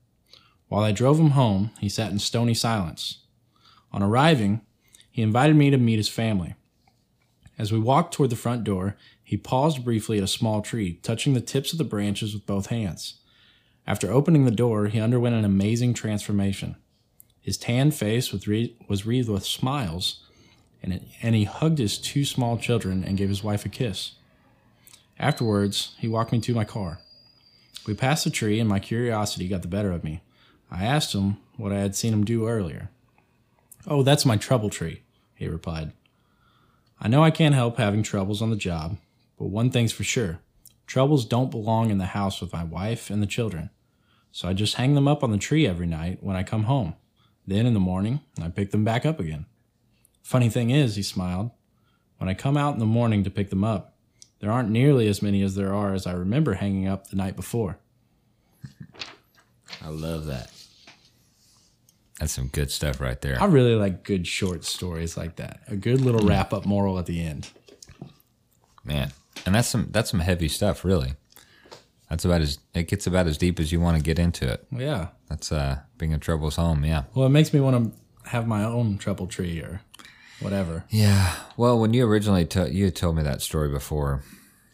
While 0.69 0.85
I 0.85 0.93
drove 0.93 1.19
him 1.19 1.31
home, 1.31 1.73
he 1.81 1.89
sat 1.89 2.13
in 2.13 2.21
stony 2.21 2.55
silence. 2.55 3.25
On 3.91 4.05
arriving, 4.05 4.61
he 5.11 5.21
invited 5.21 5.57
me 5.57 5.71
to 5.71 5.79
meet 5.79 5.97
his 5.97 6.09
family. 6.09 6.55
As 7.59 7.73
we 7.73 7.81
walked 7.81 8.15
toward 8.15 8.31
the 8.31 8.37
front 8.37 8.63
door, 8.63 8.97
he 9.25 9.37
paused 9.37 9.85
briefly 9.85 10.19
at 10.19 10.23
a 10.25 10.29
small 10.29 10.63
tree, 10.63 11.01
touching 11.03 11.35
the 11.35 11.41
tips 11.41 11.73
of 11.73 11.79
the 11.79 11.83
branches 11.83 12.33
with 12.35 12.47
both 12.47 12.67
hands. 12.67 13.18
After 13.89 14.13
opening 14.13 14.45
the 14.45 14.51
door, 14.51 14.89
he 14.89 15.01
underwent 15.01 15.35
an 15.35 15.47
amazing 15.47 15.95
transformation. 15.95 16.77
His 17.41 17.57
tanned 17.57 17.95
face 17.95 18.33
was 18.33 18.47
wreathed, 18.47 19.31
with 19.31 19.47
smiles, 19.47 20.21
and, 20.83 20.93
it, 20.93 21.05
and 21.23 21.35
he 21.35 21.45
hugged 21.45 21.79
his 21.79 21.97
two 21.97 22.27
small 22.27 22.59
children 22.59 23.03
and 23.03 23.17
gave 23.17 23.31
his 23.31 23.43
wife 23.43 23.65
a 23.65 23.71
kiss. 23.71 24.17
Afterwards, 25.19 25.95
he 25.97 26.07
walked 26.07 26.33
me 26.33 26.41
to 26.41 26.55
my 26.55 26.65
car. 26.65 27.01
We 27.87 27.95
passed 27.95 28.25
the 28.25 28.31
tree, 28.31 28.61
and 28.61 28.69
my 28.69 28.79
curiosity 28.79 29.49
got 29.49 29.63
the 29.63 29.69
better 29.69 29.91
of 29.91 30.05
me. 30.05 30.21
I 30.71 30.85
asked 30.85 31.15
him 31.15 31.39
what 31.57 31.73
I 31.73 31.79
had 31.79 31.97
seen 31.97 32.13
him 32.13 32.27
do 32.27 32.47
earlier. 32.47 32.91
Oh, 33.87 34.03
that's 34.03 34.27
my 34.27 34.37
trouble 34.37 34.69
tree, 34.69 35.01
he 35.35 35.49
replied. 35.49 35.93
I 37.01 37.09
know 37.09 37.25
I 37.25 37.31
can't 37.31 37.55
help 37.55 37.79
having 37.79 38.03
troubles 38.03 38.43
on 38.43 38.51
the 38.51 38.57
job, 38.57 38.99
but 39.39 39.47
one 39.47 39.71
thing's 39.71 39.93
for 39.93 40.05
sure 40.05 40.41
troubles 40.87 41.25
don't 41.25 41.51
belong 41.51 41.91
in 41.91 41.99
the 41.99 42.07
house 42.07 42.41
with 42.41 42.53
my 42.53 42.65
wife 42.65 43.09
and 43.11 43.23
the 43.23 43.27
children. 43.27 43.71
So 44.33 44.49
I 44.49 44.53
just 44.53 44.75
hang 44.75 44.95
them 44.95 45.09
up 45.09 45.25
on 45.25 45.31
the 45.31 45.39
tree 45.39 45.67
every 45.67 45.87
night 45.87 46.19
when 46.23 46.37
I 46.37 46.43
come 46.43 46.65
home. 46.65 46.95
Then 47.47 47.67
in 47.67 47.75
the 47.75 47.81
morning, 47.81 48.21
I 48.43 48.49
pick 48.49 48.71
them 48.71 48.85
back 48.85 49.07
up 49.07 49.19
again. 49.19 49.47
Funny 50.23 50.49
thing 50.49 50.71
is, 50.71 50.97
he 50.97 51.03
smiled, 51.03 51.51
when 52.19 52.29
I 52.29 52.35
come 52.35 52.57
out 52.57 52.75
in 52.75 52.81
the 52.81 52.87
morning 52.87 53.25
to 53.25 53.31
pick 53.31 53.51
them 53.51 53.65
up, 53.65 53.97
there 54.41 54.53
aren't 54.53 54.71
nearly 54.71 55.09
as 55.09 55.23
many 55.23 55.43
as 55.43 55.55
there 55.55 55.75
are 55.75 55.95
as 55.95 56.07
I 56.07 56.13
remember 56.13 56.55
hanging 56.55 56.87
up 56.87 57.09
the 57.09 57.17
night 57.17 57.37
before. 57.37 57.79
I 59.83 59.89
love 59.89 60.27
that. 60.27 60.51
That's 62.21 62.33
some 62.33 62.49
good 62.49 62.71
stuff 62.71 63.01
right 63.01 63.21
there. 63.21 63.41
I 63.41 63.47
really 63.47 63.75
like 63.75 64.03
good 64.03 64.27
short 64.27 64.65
stories 64.65 65.17
like 65.17 65.37
that. 65.37 65.61
A 65.69 65.77
good 65.77 66.01
little 66.01 66.27
wrap 66.27 66.53
up 66.53 66.67
moral 66.67 66.99
at 66.99 67.07
the 67.07 67.25
end. 67.25 67.51
Man. 68.85 69.13
And 69.47 69.55
that's 69.55 69.69
some 69.69 69.89
that's 69.93 70.11
some 70.11 70.21
heavy 70.21 70.49
stuff, 70.49 70.85
really. 70.85 71.15
That's 72.11 72.25
about 72.25 72.41
as 72.41 72.59
it 72.75 72.89
gets 72.89 73.07
about 73.07 73.27
as 73.27 73.37
deep 73.39 73.61
as 73.61 73.71
you 73.73 73.81
want 73.81 73.97
to 73.99 74.03
get 74.03 74.19
into 74.19 74.51
it. 74.51 74.67
Yeah. 74.71 75.09
That's 75.29 75.53
uh 75.53 75.81
being 75.99 76.13
in 76.13 76.21
trouble's 76.21 76.57
home, 76.57 76.85
yeah. 76.85 77.05
Well, 77.15 77.27
it 77.27 77.31
makes 77.31 77.53
me 77.53 77.61
want 77.61 77.93
to 78.25 78.31
have 78.31 78.47
my 78.47 78.65
own 78.65 78.99
trouble 78.99 79.27
tree 79.27 79.61
or 79.61 79.83
whatever. 80.41 80.85
Yeah. 80.91 81.35
Well, 81.57 81.79
when 81.79 81.93
you 81.95 82.07
originally 82.07 82.47
to, 82.47 82.73
you 82.73 82.85
had 82.87 82.97
told 82.97 83.17
me 83.17 83.23
that 83.25 83.43
story 83.43 83.69
before 83.69 84.23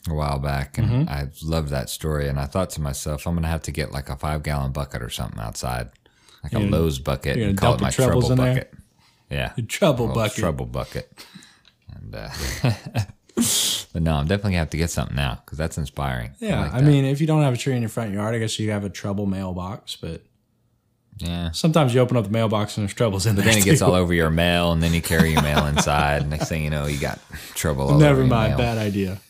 a 0.08 0.14
while 0.14 0.38
back, 0.38 0.76
and 0.78 0.88
Mm-hmm. 0.88 1.08
I 1.08 1.28
loved 1.42 1.70
that 1.70 1.88
story. 1.88 2.28
And 2.28 2.38
I 2.38 2.44
thought 2.44 2.70
to 2.70 2.80
myself, 2.80 3.26
I'm 3.26 3.34
gonna 3.34 3.48
have 3.48 3.62
to 3.62 3.72
get 3.72 3.90
like 3.90 4.08
a 4.10 4.16
five 4.16 4.42
gallon 4.42 4.70
bucket 4.72 5.02
or 5.02 5.10
something 5.10 5.40
outside, 5.40 5.88
like 6.42 6.52
a 6.52 6.58
You're 6.60 6.68
gonna- 6.70 6.82
Lowe's 6.82 6.98
bucket, 6.98 7.36
and 7.38 7.56
call 7.58 7.74
it 7.74 7.80
my 7.80 7.88
your 7.88 7.92
trouble 8.08 8.30
in 8.32 8.38
there? 8.38 8.54
bucket. 8.54 8.74
Yeah, 9.30 9.52
Trouble 9.66 10.08
bucket. 10.08 10.36
trouble 10.36 10.66
bucket. 10.66 11.24
And 11.96 12.14
uh, 12.14 12.28
but 13.94 14.02
no, 14.02 14.16
I'm 14.16 14.26
definitely 14.26 14.50
gonna 14.50 14.58
have 14.58 14.70
to 14.70 14.76
get 14.76 14.90
something 14.90 15.14
now 15.16 15.40
because 15.44 15.56
that's 15.56 15.78
inspiring. 15.78 16.32
Yeah. 16.40 16.62
like 16.62 16.74
I, 16.74 16.80
that. 16.80 16.86
mean, 16.86 17.04
if 17.04 17.20
you 17.20 17.28
don't 17.28 17.42
have 17.42 17.54
a 17.54 17.56
tree 17.56 17.74
in 17.76 17.80
your 17.80 17.88
front 17.88 18.12
yard, 18.12 18.34
I 18.34 18.38
guess 18.40 18.58
you 18.58 18.72
have 18.72 18.84
a 18.84 18.90
trouble 18.90 19.24
mailbox, 19.24 19.94
but 19.94 20.20
yeah. 21.18 21.52
sometimes 21.52 21.94
you 21.94 22.00
open 22.00 22.16
up 22.16 22.24
the 22.24 22.30
mailbox 22.30 22.76
and 22.76 22.82
there's 22.84 22.92
troubles 22.94 23.24
in 23.24 23.36
there. 23.36 23.44
Then 23.44 23.58
it 23.58 23.64
gets 23.64 23.80
all 23.82 23.94
over 23.94 24.12
your 24.12 24.30
mail, 24.44 24.72
and 24.72 24.82
then 24.82 24.92
you 24.92 25.00
carry 25.00 25.30
your 25.30 25.42
mail 25.42 25.64
inside. 25.66 26.28
Next 26.28 26.48
thing 26.48 26.64
you 26.64 26.70
know, 26.70 26.86
you 26.86 26.98
got 26.98 27.20
trouble. 27.54 27.84
All 27.84 27.90
over 27.94 28.00
Never 28.04 28.24
mind. 28.24 28.56
Bad 28.58 28.78
idea. 28.78 29.20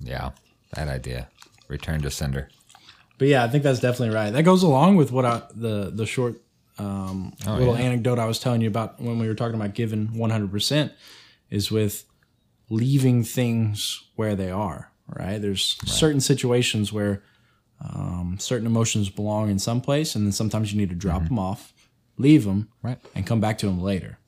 Yeah, 0.00 0.30
bad 0.74 0.88
idea. 0.88 1.28
Return 1.68 2.00
to 2.00 2.10
sender. 2.10 2.48
But 3.18 3.28
yeah, 3.28 3.44
I 3.44 3.48
think 3.48 3.64
that's 3.64 3.80
definitely 3.80 4.14
right. 4.14 4.30
That 4.30 4.44
goes 4.44 4.62
along 4.62 4.96
with 4.96 5.12
what 5.12 5.26
I, 5.26 5.42
the 5.54 5.90
the 5.94 6.06
short 6.06 6.40
um, 6.78 7.34
little 7.46 7.74
Oh, 7.74 7.76
yeah. 7.76 7.82
anecdote 7.82 8.18
I 8.18 8.24
was 8.24 8.38
telling 8.38 8.62
you 8.62 8.68
about 8.68 8.98
when 8.98 9.18
we 9.18 9.28
were 9.28 9.34
talking 9.34 9.56
about 9.56 9.74
giving 9.74 10.08
100% 10.08 10.90
is 11.50 11.70
with 11.70 12.04
leaving 12.68 13.22
things 13.24 14.02
where 14.16 14.34
they 14.34 14.50
are, 14.50 14.90
right? 15.08 15.38
There's 15.38 15.76
certain 15.84 16.20
situations 16.20 16.92
where 16.92 17.22
um, 17.80 18.36
certain 18.40 18.66
emotions 18.66 19.08
belong 19.10 19.50
in 19.50 19.58
some 19.58 19.80
place, 19.80 20.14
and 20.14 20.26
then 20.26 20.32
sometimes 20.32 20.72
you 20.72 20.78
need 20.78 20.88
to 20.88 20.94
drop 20.96 21.24
them 21.24 21.38
off, 21.38 21.72
leave 22.18 22.44
them, 22.44 22.68
Mm-hmm. 22.78 22.86
Right. 22.86 22.98
and 23.14 23.26
come 23.26 23.40
back 23.40 23.58
to 23.58 23.66
them 23.66 23.80
later. 23.82 24.18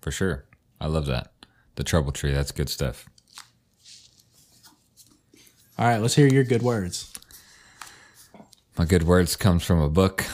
For 0.00 0.10
sure. 0.10 0.44
I 0.80 0.86
love 0.88 1.06
that. 1.06 1.32
The 1.76 1.84
trouble 1.84 2.12
tree. 2.12 2.32
That's 2.32 2.52
good 2.52 2.68
stuff. 2.68 3.06
All 5.78 5.86
right, 5.86 5.98
let's 6.00 6.14
hear 6.14 6.26
your 6.28 6.44
good 6.44 6.62
words. 6.62 7.12
My 8.78 8.84
good 8.84 9.02
words 9.04 9.36
comes 9.36 9.64
from 9.64 9.80
a 9.80 9.88
book 9.88 10.24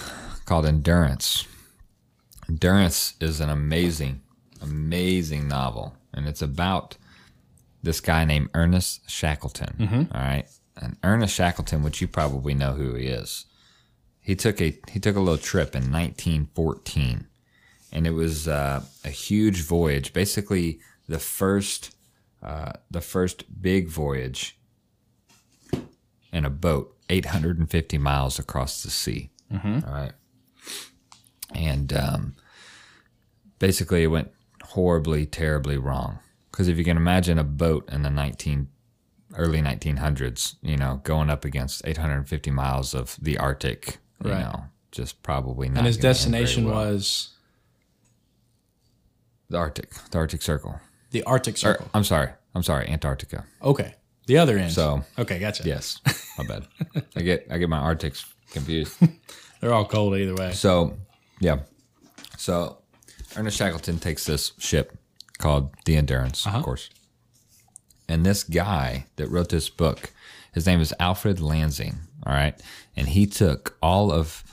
called 0.46 0.66
Endurance. 0.66 1.46
Endurance 2.48 3.14
is 3.20 3.40
an 3.40 3.48
amazing, 3.48 4.20
amazing 4.60 5.46
novel, 5.48 5.94
and 6.12 6.26
it's 6.26 6.42
about 6.42 6.96
this 7.82 8.00
guy 8.00 8.24
named 8.24 8.50
Ernest 8.54 9.08
Shackleton. 9.10 10.08
all 10.14 10.20
right, 10.20 10.46
and 10.76 10.96
Ernest 11.02 11.34
Shackleton, 11.34 11.82
which 11.82 12.00
you 12.00 12.08
probably 12.08 12.54
know 12.54 12.72
who 12.72 12.94
he 12.94 13.06
is. 13.06 13.46
He 14.20 14.36
took 14.36 14.60
a 14.60 14.78
he 14.90 15.00
took 15.00 15.16
a 15.16 15.20
little 15.20 15.38
trip 15.38 15.74
in 15.74 15.90
1914, 15.90 17.26
and 17.92 18.06
it 18.06 18.12
was 18.12 18.46
uh, 18.46 18.82
a 19.04 19.08
huge 19.10 19.62
voyage. 19.62 20.12
Basically, 20.12 20.80
the 21.08 21.18
first 21.18 21.94
uh, 22.42 22.72
the 22.90 23.00
first 23.00 23.60
big 23.62 23.88
voyage 23.88 24.58
in 26.32 26.44
a 26.44 26.50
boat, 26.50 26.96
850 27.08 27.98
miles 27.98 28.38
across 28.38 28.82
the 28.82 28.90
sea. 28.90 29.30
All 29.86 29.92
right, 29.92 30.12
and 31.54 31.92
um, 31.92 32.36
basically, 33.58 34.04
it 34.04 34.08
went 34.08 34.30
horribly, 34.62 35.26
terribly 35.26 35.76
wrong. 35.76 36.18
Because 36.60 36.68
if 36.68 36.76
you 36.76 36.84
can 36.84 36.98
imagine 36.98 37.38
a 37.38 37.42
boat 37.44 37.88
in 37.90 38.02
the 38.02 38.10
19 38.10 38.68
early 39.38 39.62
1900s, 39.62 40.56
you 40.60 40.76
know, 40.76 41.00
going 41.04 41.30
up 41.30 41.46
against 41.46 41.80
850 41.86 42.50
miles 42.50 42.92
of 42.92 43.16
the 43.18 43.38
Arctic, 43.38 43.96
you 44.22 44.30
Right. 44.30 44.40
know, 44.40 44.64
just 44.92 45.22
probably 45.22 45.70
not. 45.70 45.78
And 45.78 45.86
his 45.86 45.96
gonna 45.96 45.96
end 45.96 46.02
very 46.02 46.12
destination 46.12 46.64
well. 46.66 46.74
was 46.92 47.30
the 49.48 49.56
Arctic, 49.56 49.90
the 50.10 50.18
Arctic 50.18 50.42
Circle. 50.42 50.78
the 51.12 51.22
Arctic 51.22 51.54
Or, 51.54 51.56
Circle. 51.56 51.88
I'm 51.94 52.04
sorry, 52.04 52.28
I'm 52.54 52.62
sorry, 52.62 52.86
Antarctica. 52.90 53.46
okay. 53.62 53.94
The 54.26 54.36
other 54.36 54.58
end. 54.58 54.72
So 54.72 55.02
okay, 55.18 55.38
gotcha. 55.38 55.62
yes, 55.64 55.98
my 56.36 56.44
bad. 56.46 56.66
I 57.16 57.22
get 57.22 57.46
I 57.50 57.56
get 57.56 57.70
my 57.70 57.78
Arctics 57.78 58.26
confused. 58.52 58.98
They're 59.62 59.72
all 59.72 59.86
cold 59.86 60.14
either 60.14 60.34
way. 60.34 60.52
So 60.52 60.98
yeah, 61.40 61.60
so 62.36 62.76
Ernest 63.34 63.56
Shackleton 63.56 63.98
takes 63.98 64.26
this 64.26 64.52
ship 64.58 64.98
called 65.40 65.74
the 65.84 65.96
Endurance, 65.96 66.46
Uh-huh. 66.46 66.58
of 66.58 66.64
course, 66.64 66.90
and 68.08 68.24
this 68.24 68.44
guy 68.44 69.06
that 69.16 69.30
wrote 69.30 69.48
this 69.48 69.68
book, 69.68 70.12
his 70.52 70.66
name 70.66 70.80
is 70.80 70.94
Alfred 71.00 71.40
Lansing. 71.40 71.98
All 72.26 72.32
right, 72.34 72.60
and 72.94 73.08
he 73.08 73.26
took 73.26 73.76
all 73.82 74.12
of 74.12 74.44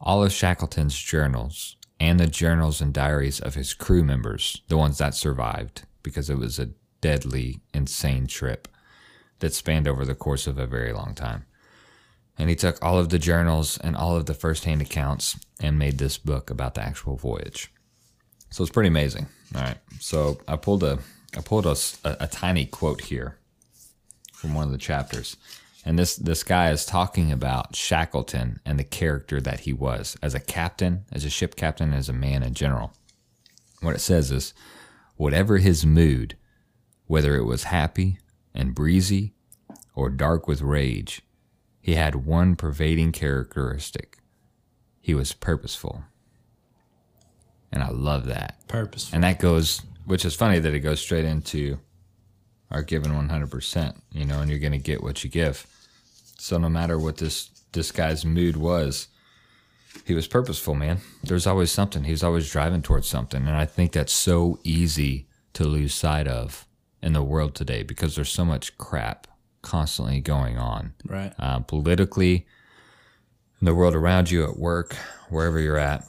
all 0.00 0.24
of 0.24 0.32
Shackleton's 0.32 0.98
journals 0.98 1.76
and 2.00 2.18
the 2.18 2.26
journals 2.26 2.80
and 2.80 2.92
diaries 2.92 3.40
of 3.40 3.54
his 3.54 3.72
crew 3.72 4.02
members, 4.02 4.60
the 4.68 4.76
ones 4.76 4.98
that 4.98 5.14
survived, 5.14 5.82
because 6.02 6.28
it 6.28 6.36
was 6.38 6.58
a 6.58 6.70
deadly, 7.00 7.60
insane 7.72 8.26
trip 8.26 8.68
that 9.38 9.54
spanned 9.54 9.86
over 9.88 10.04
the 10.04 10.14
course 10.14 10.46
of 10.46 10.58
a 10.58 10.66
very 10.66 10.92
long 10.92 11.14
time. 11.14 11.46
And 12.36 12.50
he 12.50 12.56
took 12.56 12.84
all 12.84 12.98
of 12.98 13.10
the 13.10 13.18
journals 13.18 13.78
and 13.78 13.94
all 13.96 14.16
of 14.16 14.26
the 14.26 14.34
firsthand 14.34 14.82
accounts 14.82 15.38
and 15.60 15.78
made 15.78 15.98
this 15.98 16.18
book 16.18 16.50
about 16.50 16.74
the 16.74 16.82
actual 16.82 17.16
voyage. 17.16 17.72
So 18.54 18.62
it's 18.62 18.70
pretty 18.70 18.86
amazing. 18.86 19.26
All 19.56 19.62
right. 19.62 19.78
So 19.98 20.38
I 20.46 20.54
pulled 20.54 20.84
a 20.84 21.00
I 21.36 21.40
pulled 21.40 21.66
a, 21.66 21.74
a- 22.04 22.16
a 22.20 22.26
tiny 22.28 22.66
quote 22.66 23.00
here 23.00 23.36
from 24.32 24.54
one 24.54 24.64
of 24.64 24.70
the 24.70 24.78
chapters. 24.78 25.36
And 25.84 25.98
this 25.98 26.14
this 26.14 26.44
guy 26.44 26.70
is 26.70 26.86
talking 26.86 27.32
about 27.32 27.74
Shackleton 27.74 28.60
and 28.64 28.78
the 28.78 28.84
character 28.84 29.40
that 29.40 29.60
he 29.60 29.72
was 29.72 30.16
as 30.22 30.36
a 30.36 30.40
captain, 30.40 31.04
as 31.10 31.24
a 31.24 31.30
ship 31.30 31.56
captain, 31.56 31.92
as 31.92 32.08
a 32.08 32.12
man 32.12 32.44
in 32.44 32.54
general. 32.54 32.92
What 33.80 33.96
it 33.96 34.00
says 34.00 34.30
is 34.30 34.54
whatever 35.16 35.58
his 35.58 35.84
mood, 35.84 36.36
whether 37.08 37.34
it 37.34 37.46
was 37.46 37.64
happy 37.64 38.18
and 38.54 38.72
breezy 38.72 39.34
or 39.96 40.10
dark 40.10 40.46
with 40.46 40.62
rage, 40.62 41.22
he 41.80 41.96
had 41.96 42.24
one 42.24 42.54
pervading 42.54 43.10
characteristic. 43.10 44.18
He 45.00 45.12
was 45.12 45.32
purposeful. 45.32 46.04
And 47.74 47.82
I 47.82 47.90
love 47.90 48.24
that. 48.26 48.56
Purposeful. 48.68 49.14
And 49.16 49.24
that 49.24 49.38
goes, 49.40 49.82
which 50.06 50.24
is 50.24 50.34
funny 50.34 50.58
that 50.60 50.72
it 50.72 50.80
goes 50.80 51.00
straight 51.00 51.24
into 51.26 51.78
our 52.70 52.82
given 52.82 53.10
100%, 53.12 53.96
you 54.12 54.24
know, 54.24 54.40
and 54.40 54.48
you're 54.48 54.58
going 54.60 54.72
to 54.72 54.78
get 54.78 55.02
what 55.02 55.22
you 55.24 55.28
give. 55.28 55.66
So 56.38 56.56
no 56.56 56.68
matter 56.70 56.98
what 56.98 57.18
this 57.18 57.50
this 57.72 57.90
guy's 57.90 58.24
mood 58.24 58.56
was, 58.56 59.08
he 60.04 60.14
was 60.14 60.28
purposeful, 60.28 60.74
man. 60.76 60.98
There's 61.24 61.46
always 61.46 61.72
something. 61.72 62.04
He 62.04 62.12
was 62.12 62.22
always 62.22 62.48
driving 62.50 62.82
towards 62.82 63.08
something, 63.08 63.46
and 63.46 63.56
I 63.56 63.66
think 63.66 63.90
that's 63.92 64.12
so 64.12 64.58
easy 64.62 65.26
to 65.54 65.64
lose 65.64 65.92
sight 65.94 66.28
of 66.28 66.66
in 67.02 67.12
the 67.12 67.22
world 67.22 67.54
today 67.56 67.82
because 67.82 68.14
there's 68.14 68.30
so 68.30 68.44
much 68.44 68.78
crap 68.78 69.26
constantly 69.62 70.20
going 70.20 70.56
on 70.58 70.92
Right. 71.04 71.32
uh, 71.38 71.60
politically, 71.60 72.46
in 73.60 73.64
the 73.64 73.74
world 73.74 73.94
around 73.96 74.30
you, 74.30 74.44
at 74.44 74.56
work, 74.58 74.94
wherever 75.30 75.58
you're 75.58 75.78
at. 75.78 76.04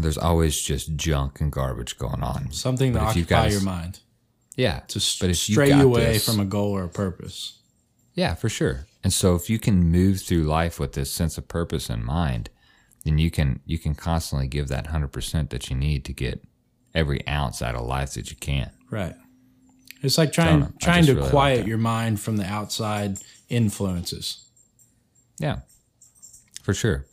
There's 0.00 0.18
always 0.18 0.60
just 0.60 0.96
junk 0.96 1.40
and 1.40 1.52
garbage 1.52 1.98
going 1.98 2.22
on. 2.22 2.50
Something 2.52 2.92
to 2.94 2.98
But 2.98 3.16
you 3.16 3.22
occupy 3.22 3.42
guys- 3.44 3.52
your 3.52 3.62
mind. 3.62 4.00
Yeah, 4.56 4.80
To 4.88 4.98
s- 4.98 5.18
but 5.18 5.30
if 5.30 5.48
you 5.48 5.54
stray 5.54 5.68
you 5.68 5.82
away 5.82 6.12
this- 6.14 6.24
from 6.26 6.40
a 6.40 6.44
goal 6.44 6.70
or 6.72 6.84
a 6.84 6.88
purpose. 6.88 7.58
Yeah, 8.14 8.34
for 8.34 8.48
sure. 8.48 8.86
And 9.04 9.12
so 9.12 9.34
if 9.34 9.48
you 9.50 9.58
can 9.58 9.82
move 9.90 10.20
through 10.20 10.44
life 10.44 10.78
with 10.78 10.92
this 10.92 11.10
sense 11.12 11.38
of 11.38 11.48
purpose 11.48 11.88
in 11.90 12.04
mind, 12.04 12.50
then 13.04 13.18
you 13.18 13.30
can 13.30 13.60
you 13.66 13.78
can 13.78 13.94
constantly 13.94 14.46
give 14.46 14.68
that 14.68 14.86
100% 14.88 15.50
that 15.50 15.68
you 15.70 15.76
need 15.76 16.04
to 16.04 16.12
get 16.12 16.42
every 16.94 17.26
ounce 17.26 17.62
out 17.62 17.74
of 17.74 17.86
life 17.86 18.12
that 18.14 18.30
you 18.30 18.36
can. 18.36 18.70
Right. 18.90 19.14
It's 20.02 20.18
like 20.18 20.32
trying. 20.32 20.62
I 20.64 20.68
trying 20.80 21.06
to 21.06 21.14
really 21.14 21.30
quiet 21.30 21.58
that. 21.60 21.66
your 21.66 21.78
mind 21.78 22.20
from 22.20 22.36
the 22.36 22.44
outside 22.44 23.18
influences. 23.48 24.44
Yeah. 25.38 25.60
For 26.62 26.74
sure. 26.74 27.06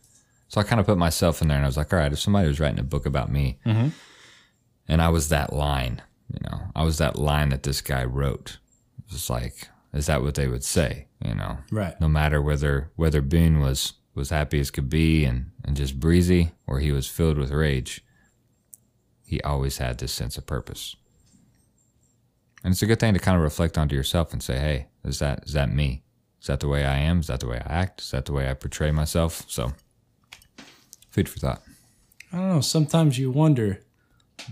So 0.49 0.59
I 0.59 0.63
kind 0.63 0.79
of 0.79 0.85
put 0.85 0.97
myself 0.97 1.41
in 1.41 1.47
there 1.47 1.57
and 1.57 1.65
I 1.65 1.69
was 1.69 1.77
like, 1.77 1.93
all 1.93 1.99
right, 1.99 2.11
if 2.11 2.19
somebody 2.19 2.47
was 2.47 2.59
writing 2.59 2.79
a 2.79 2.83
book 2.83 3.05
about 3.05 3.31
me 3.31 3.59
mm-hmm. 3.65 3.89
and 4.87 5.01
I 5.01 5.09
was 5.09 5.29
that 5.29 5.53
line, 5.53 6.01
you 6.33 6.39
know, 6.49 6.61
I 6.75 6.83
was 6.83 6.97
that 6.97 7.17
line 7.17 7.49
that 7.49 7.63
this 7.63 7.81
guy 7.81 8.03
wrote. 8.03 8.57
It 9.07 9.13
was 9.13 9.29
like, 9.29 9.69
is 9.93 10.07
that 10.07 10.21
what 10.21 10.35
they 10.35 10.47
would 10.47 10.63
say? 10.63 11.07
You 11.23 11.35
know, 11.35 11.57
Right. 11.71 11.99
no 12.01 12.07
matter 12.09 12.41
whether 12.41 12.91
whether 12.95 13.21
Boone 13.21 13.59
was 13.59 13.93
was 14.15 14.29
happy 14.31 14.59
as 14.59 14.71
could 14.71 14.89
be 14.89 15.23
and 15.25 15.51
and 15.63 15.75
just 15.77 15.99
breezy, 15.99 16.51
or 16.67 16.79
he 16.79 16.91
was 16.91 17.07
filled 17.07 17.37
with 17.37 17.51
rage. 17.51 18.03
He 19.25 19.41
always 19.41 19.77
had 19.77 19.97
this 19.97 20.11
sense 20.11 20.37
of 20.37 20.45
purpose, 20.45 20.95
and 22.63 22.71
it's 22.71 22.81
a 22.81 22.85
good 22.85 22.99
thing 22.99 23.13
to 23.13 23.19
kind 23.19 23.37
of 23.37 23.43
reflect 23.43 23.77
onto 23.77 23.95
yourself 23.95 24.33
and 24.33 24.41
say, 24.41 24.57
"Hey, 24.57 24.87
is 25.03 25.19
that 25.19 25.43
is 25.45 25.53
that 25.53 25.73
me? 25.73 26.03
Is 26.41 26.47
that 26.47 26.59
the 26.61 26.67
way 26.67 26.85
I 26.85 26.97
am? 26.97 27.19
Is 27.19 27.27
that 27.27 27.41
the 27.41 27.47
way 27.47 27.57
I 27.57 27.71
act? 27.81 28.01
Is 28.01 28.11
that 28.11 28.25
the 28.25 28.33
way 28.33 28.49
I 28.49 28.53
portray 28.53 28.91
myself?" 28.91 29.43
So, 29.47 29.73
food 31.19 31.29
for 31.29 31.39
thought. 31.39 31.61
I 32.31 32.37
don't 32.37 32.49
know. 32.49 32.61
Sometimes 32.61 33.17
you 33.17 33.31
wonder 33.31 33.81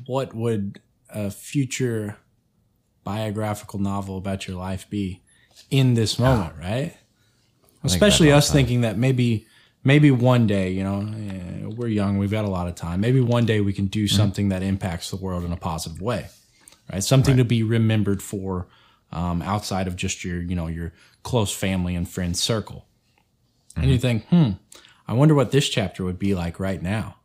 what 0.05 0.33
would 0.33 0.79
a 1.09 1.31
future 1.31 2.17
biographical 3.03 3.79
novel 3.79 4.17
about 4.17 4.47
your 4.47 4.57
life 4.57 4.89
be 4.89 5.21
in 5.69 5.93
this 5.93 6.19
moment, 6.19 6.55
right? 6.59 6.97
Especially 7.83 8.31
us 8.31 8.51
thinking 8.51 8.81
that 8.81 8.97
maybe 8.97 9.45
maybe 9.83 10.11
one 10.11 10.47
day, 10.47 10.71
you 10.71 10.83
know, 10.83 10.99
eh, 11.01 11.65
we're 11.67 11.87
young, 11.87 12.17
we've 12.17 12.31
got 12.31 12.43
a 12.43 12.49
lot 12.49 12.67
of 12.67 12.75
time. 12.75 12.99
Maybe 12.99 13.21
one 13.21 13.45
day 13.45 13.61
we 13.61 13.71
can 13.71 13.85
do 13.85 14.05
Mm-hmm. 14.05 14.15
something 14.15 14.49
that 14.49 14.61
impacts 14.63 15.09
the 15.09 15.15
world 15.15 15.45
in 15.45 15.53
a 15.53 15.57
positive 15.57 16.01
way, 16.01 16.27
right? 16.91 17.03
Something 17.03 17.37
to 17.37 17.45
be 17.45 17.63
remembered 17.63 18.21
for 18.21 18.67
um, 19.13 19.41
outside 19.41 19.87
of 19.87 19.95
just 19.95 20.25
your, 20.25 20.41
you 20.41 20.55
know, 20.55 20.67
your 20.67 20.91
close 21.23 21.53
family 21.53 21.95
and 21.95 22.09
friend 22.09 22.35
circle. 22.35 22.85
And 23.75 23.85
Mm-hmm. 23.85 23.91
you 23.93 23.99
think, 23.99 24.25
hmm, 24.27 24.49
I 25.07 25.13
wonder 25.13 25.33
what 25.35 25.51
this 25.51 25.69
chapter 25.69 26.03
would 26.03 26.19
be 26.19 26.35
like 26.35 26.59
right 26.59 26.81
now 26.81 27.15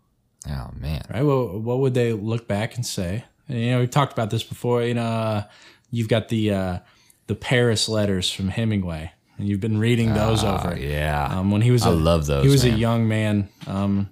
Oh 0.49 0.71
man, 0.77 1.03
right? 1.09 1.23
Well, 1.23 1.59
what 1.61 1.79
would 1.79 1.95
they 1.95 2.13
look 2.13 2.49
back 2.49 2.75
and 2.75 2.85
say? 2.85 3.25
You 3.49 3.71
know, 3.71 3.79
we've 3.81 3.91
talked 3.91 4.13
about 4.13 4.31
this 4.31 4.43
before. 4.43 4.83
You 4.83 4.95
know, 4.95 5.03
uh, 5.05 5.43
you've 5.93 6.09
got 6.09 6.29
the 6.31 6.53
uh, 6.53 6.79
the 7.29 7.37
Paris 7.37 7.89
letters 7.89 8.29
from 8.29 8.49
Hemingway, 8.49 9.13
and 9.39 9.47
you've 9.47 9.61
been 9.61 9.79
reading 9.79 10.15
those 10.15 10.43
Oh, 10.43 10.57
over. 10.57 10.77
yeah. 10.77 11.29
Um, 11.31 11.53
when 11.53 11.63
he 11.63 11.71
was, 11.71 11.85
I 11.87 11.91
a- 11.91 11.93
love 11.93 12.27
those, 12.27 12.45
He 12.45 12.51
was 12.51 12.65
a 12.65 12.71
young 12.71 13.07
man. 13.07 13.51
Um, 13.69 14.11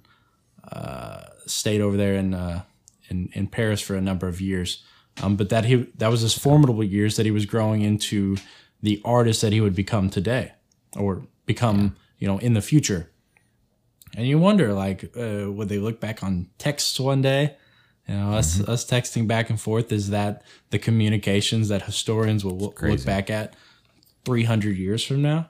uh, 0.71 1.23
stayed 1.47 1.81
over 1.81 1.97
there 1.97 2.15
in 2.15 2.33
uh, 2.35 2.63
in 3.09 3.29
in 3.33 3.47
Paris 3.49 3.81
for 3.81 3.97
a 3.97 4.01
number 4.01 4.29
of 4.29 4.41
years. 4.41 4.85
Um, 5.23 5.35
but 5.37 5.49
that 5.49 5.65
he 5.65 5.89
that 5.99 6.11
was 6.11 6.21
his 6.21 6.39
formidable 6.39 6.85
years 6.85 7.17
that 7.17 7.27
he 7.27 7.33
was 7.33 7.45
growing 7.45 7.83
into 7.83 8.37
the 8.83 9.01
artist 9.05 9.41
that 9.43 9.53
he 9.53 9.61
would 9.61 9.75
become 9.75 10.11
today, 10.11 10.53
or 10.97 11.25
become 11.47 11.97
you 12.19 12.29
know 12.29 12.39
in 12.39 12.55
the 12.55 12.63
future. 12.63 13.10
And 14.17 14.27
you 14.27 14.39
wonder, 14.39 14.73
like, 14.73 15.05
uh, 15.17 15.51
would 15.53 15.69
they 15.69 15.79
look 15.79 16.01
back 16.01 16.23
on 16.23 16.49
texts 16.59 16.99
one 16.99 17.23
day? 17.23 17.57
You 18.09 18.15
know, 18.17 18.33
us 18.33 18.59
Mm-hmm. 18.59 18.71
us 18.71 18.85
texting 18.85 19.29
back 19.29 19.51
and 19.51 19.61
forth 19.61 19.93
is 19.93 20.11
that 20.11 20.43
the 20.71 20.79
communications 20.79 21.69
that 21.69 21.83
historians 21.83 22.45
will 22.45 22.59
look, 22.59 22.83
look 22.83 23.05
back 23.05 23.31
at 23.31 23.55
three 24.25 24.43
hundred 24.45 24.77
years 24.77 25.05
from 25.05 25.23
now. 25.23 25.49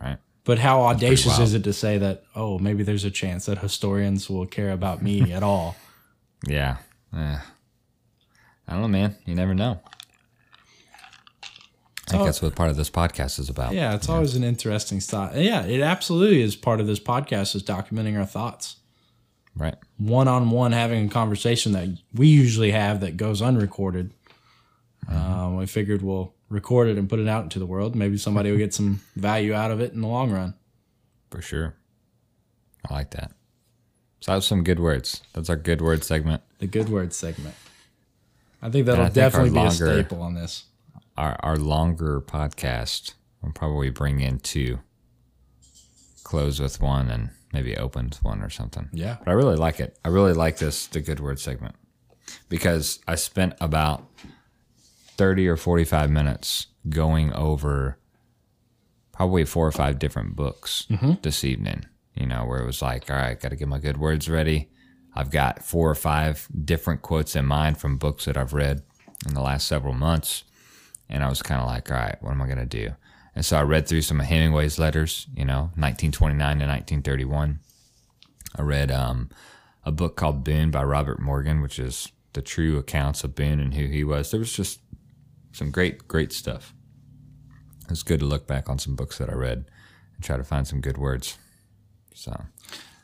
right? 0.00 0.18
But 0.44 0.58
how 0.60 0.82
audacious 0.82 1.38
is 1.40 1.54
it 1.54 1.64
to 1.64 1.72
say 1.72 1.98
that? 1.98 2.22
Oh, 2.36 2.58
maybe 2.58 2.82
there's 2.84 3.04
a 3.04 3.10
chance 3.10 3.46
that 3.46 3.58
historians 3.58 4.28
will 4.30 4.46
care 4.46 4.70
about 4.70 5.02
me 5.02 5.32
at 5.32 5.42
all. 5.42 5.76
Yeah. 6.46 6.76
Eh. 7.16 7.38
I 8.68 8.72
don't 8.72 8.82
know, 8.82 8.88
man. 8.88 9.16
You 9.24 9.34
never 9.34 9.54
know. 9.54 9.80
I 12.06 12.10
think 12.12 12.20
all- 12.20 12.26
that's 12.26 12.40
what 12.42 12.54
part 12.54 12.70
of 12.70 12.76
this 12.76 12.90
podcast 12.90 13.38
is 13.38 13.48
about. 13.48 13.74
Yeah, 13.74 13.94
it's 13.94 14.08
always 14.08 14.36
an 14.36 14.44
interesting 14.44 15.00
thought. 15.00 15.34
Yeah, 15.36 15.64
it 15.64 15.80
absolutely 15.80 16.40
is 16.42 16.54
part 16.56 16.80
of 16.80 16.86
this 16.86 17.00
podcast 17.00 17.54
is 17.56 17.62
documenting 17.62 18.16
our 18.18 18.26
thoughts. 18.26 18.76
Right. 19.56 19.74
One 19.98 20.28
on 20.28 20.50
one 20.50 20.72
having 20.72 21.06
a 21.06 21.10
conversation 21.10 21.72
that 21.72 21.88
we 22.14 22.28
usually 22.28 22.70
have 22.72 23.00
that 23.00 23.16
goes 23.16 23.40
unrecorded. 23.42 24.12
Um, 25.08 25.56
we 25.56 25.66
figured 25.66 26.02
we'll 26.02 26.34
record 26.48 26.88
it 26.88 26.98
and 26.98 27.08
put 27.08 27.18
it 27.18 27.28
out 27.28 27.42
into 27.44 27.58
the 27.58 27.66
world. 27.66 27.96
Maybe 27.96 28.18
somebody 28.18 28.50
will 28.50 28.58
get 28.58 28.74
some 28.74 29.00
value 29.16 29.54
out 29.54 29.70
of 29.70 29.80
it 29.80 29.92
in 29.92 30.00
the 30.00 30.08
long 30.08 30.30
run. 30.30 30.54
For 31.30 31.40
sure. 31.42 31.74
I 32.88 32.94
like 32.94 33.10
that. 33.12 33.32
So 34.20 34.32
that 34.32 34.36
was 34.36 34.46
some 34.46 34.62
good 34.62 34.78
words. 34.80 35.22
That's 35.32 35.48
our 35.50 35.56
good 35.56 35.80
word 35.80 36.04
segment. 36.04 36.42
The 36.58 36.66
good 36.66 36.88
word 36.88 37.12
segment. 37.14 37.54
I 38.62 38.70
think 38.70 38.86
that'll 38.86 39.02
I 39.04 39.06
think 39.06 39.14
definitely 39.14 39.50
be 39.50 39.58
a 39.66 39.70
staple 39.70 40.22
on 40.22 40.34
this. 40.34 40.64
Our 41.16 41.36
our 41.40 41.56
longer 41.56 42.20
podcast 42.20 43.14
will 43.42 43.52
probably 43.52 43.90
bring 43.90 44.20
in 44.20 44.38
two. 44.38 44.80
Close 46.24 46.60
with 46.60 46.80
one 46.80 47.08
and 47.08 47.30
maybe 47.52 47.76
open 47.76 48.06
with 48.06 48.24
one 48.24 48.42
or 48.42 48.50
something. 48.50 48.88
Yeah. 48.92 49.16
But 49.24 49.30
I 49.30 49.34
really 49.34 49.56
like 49.56 49.80
it. 49.80 49.98
I 50.04 50.08
really 50.08 50.32
like 50.32 50.58
this 50.58 50.86
the 50.86 51.00
good 51.00 51.20
word 51.20 51.38
segment. 51.38 51.74
Because 52.48 52.98
I 53.06 53.14
spent 53.14 53.54
about 53.60 54.04
30 55.16 55.48
or 55.48 55.56
45 55.56 56.10
minutes 56.10 56.66
going 56.88 57.32
over 57.32 57.98
probably 59.12 59.44
four 59.44 59.66
or 59.66 59.72
five 59.72 59.98
different 59.98 60.36
books 60.36 60.86
mm-hmm. 60.90 61.12
this 61.22 61.44
evening, 61.44 61.86
you 62.14 62.26
know, 62.26 62.44
where 62.44 62.60
it 62.60 62.66
was 62.66 62.82
like, 62.82 63.10
all 63.10 63.16
right, 63.16 63.40
got 63.40 63.48
to 63.48 63.56
get 63.56 63.68
my 63.68 63.78
good 63.78 63.96
words 63.96 64.28
ready. 64.28 64.68
I've 65.14 65.30
got 65.30 65.62
four 65.62 65.90
or 65.90 65.94
five 65.94 66.46
different 66.64 67.00
quotes 67.00 67.34
in 67.34 67.46
mind 67.46 67.78
from 67.78 67.96
books 67.96 68.26
that 68.26 68.36
I've 68.36 68.52
read 68.52 68.82
in 69.26 69.32
the 69.32 69.40
last 69.40 69.66
several 69.66 69.94
months. 69.94 70.44
And 71.08 71.22
I 71.22 71.28
was 71.28 71.42
kind 71.42 71.60
of 71.60 71.66
like, 71.66 71.90
all 71.90 71.96
right, 71.96 72.16
what 72.20 72.32
am 72.32 72.42
I 72.42 72.46
going 72.46 72.58
to 72.58 72.66
do? 72.66 72.94
And 73.34 73.44
so 73.44 73.58
I 73.58 73.62
read 73.62 73.86
through 73.86 74.02
some 74.02 74.20
of 74.20 74.26
Hemingway's 74.26 74.78
letters, 74.78 75.26
you 75.34 75.44
know, 75.44 75.70
1929 75.76 76.38
to 76.38 76.66
1931. 76.66 77.60
I 78.56 78.62
read 78.62 78.90
um, 78.90 79.30
a 79.84 79.92
book 79.92 80.16
called 80.16 80.42
Boone 80.42 80.70
by 80.70 80.82
Robert 80.82 81.20
Morgan, 81.20 81.60
which 81.60 81.78
is 81.78 82.10
the 82.32 82.42
true 82.42 82.78
accounts 82.78 83.24
of 83.24 83.34
Boone 83.34 83.60
and 83.60 83.74
who 83.74 83.86
he 83.86 84.04
was. 84.04 84.30
There 84.30 84.40
was 84.40 84.52
just 84.52 84.80
some 85.52 85.70
great, 85.70 86.08
great 86.08 86.32
stuff. 86.32 86.74
It's 87.88 88.02
good 88.02 88.20
to 88.20 88.26
look 88.26 88.46
back 88.46 88.68
on 88.68 88.78
some 88.78 88.96
books 88.96 89.18
that 89.18 89.30
I 89.30 89.34
read 89.34 89.66
and 90.14 90.24
try 90.24 90.36
to 90.36 90.44
find 90.44 90.66
some 90.66 90.80
good 90.80 90.98
words. 90.98 91.38
So, 92.14 92.44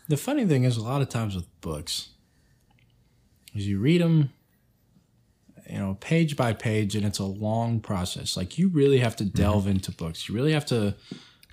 The 0.09 0.17
funny 0.17 0.47
thing 0.47 0.65
is, 0.65 0.77
a 0.77 0.83
lot 0.83 1.03
of 1.03 1.09
times 1.09 1.35
with 1.37 1.47
books, 1.61 2.11
is 3.55 3.69
you 3.69 3.79
read 3.79 4.01
them, 4.01 4.33
you 5.68 5.79
know, 5.79 5.96
page 6.01 6.37
by 6.37 6.53
page, 6.53 6.96
and 6.96 7.05
it's 7.05 7.18
a 7.18 7.25
long 7.25 7.81
process. 7.81 8.37
Like 8.37 8.59
you 8.59 8.68
really 8.68 8.98
have 8.98 9.16
to 9.16 9.25
mm-hmm. 9.25 9.37
delve 9.37 9.66
into 9.66 9.92
books. 9.92 10.29
You 10.29 10.35
really 10.35 10.53
have 10.53 10.66
to 10.66 10.94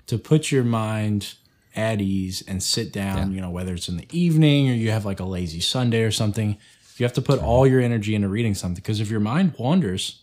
to 0.06 0.18
put 0.18 0.50
your 0.50 0.64
mind 0.64 1.34
at 1.76 2.00
ease 2.00 2.42
and 2.48 2.62
sit 2.62 2.92
down. 2.92 3.32
You 3.32 3.40
know, 3.40 3.50
whether 3.50 3.74
it's 3.74 3.88
in 3.88 3.96
the 3.96 4.08
evening 4.10 4.70
or 4.70 4.74
you 4.74 4.90
have 4.90 5.04
like 5.04 5.20
a 5.20 5.24
lazy 5.24 5.60
Sunday 5.60 6.02
or 6.02 6.10
something, 6.10 6.58
you 6.96 7.04
have 7.04 7.12
to 7.14 7.22
put 7.22 7.40
all 7.40 7.66
your 7.66 7.80
energy 7.80 8.14
into 8.14 8.28
reading 8.28 8.54
something. 8.54 8.82
Because 8.82 9.00
if 9.00 9.10
your 9.10 9.20
mind 9.20 9.54
wanders, 9.58 10.22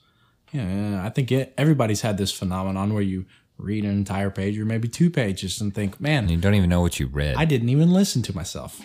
yeah, 0.51 1.01
I 1.03 1.09
think 1.09 1.31
it, 1.31 1.53
everybody's 1.57 2.01
had 2.01 2.17
this 2.17 2.31
phenomenon 2.31 2.93
where 2.93 3.03
you 3.03 3.25
read 3.57 3.83
an 3.83 3.91
entire 3.91 4.29
page 4.29 4.57
or 4.59 4.65
maybe 4.65 4.87
two 4.87 5.09
pages 5.09 5.59
and 5.59 5.73
think, 5.73 5.99
man, 5.99 6.29
you 6.29 6.37
don't 6.37 6.53
even 6.53 6.69
know 6.69 6.81
what 6.81 6.99
you 6.99 7.07
read. 7.07 7.35
I 7.35 7.45
didn't 7.45 7.69
even 7.69 7.91
listen 7.91 8.21
to 8.23 8.35
myself. 8.35 8.81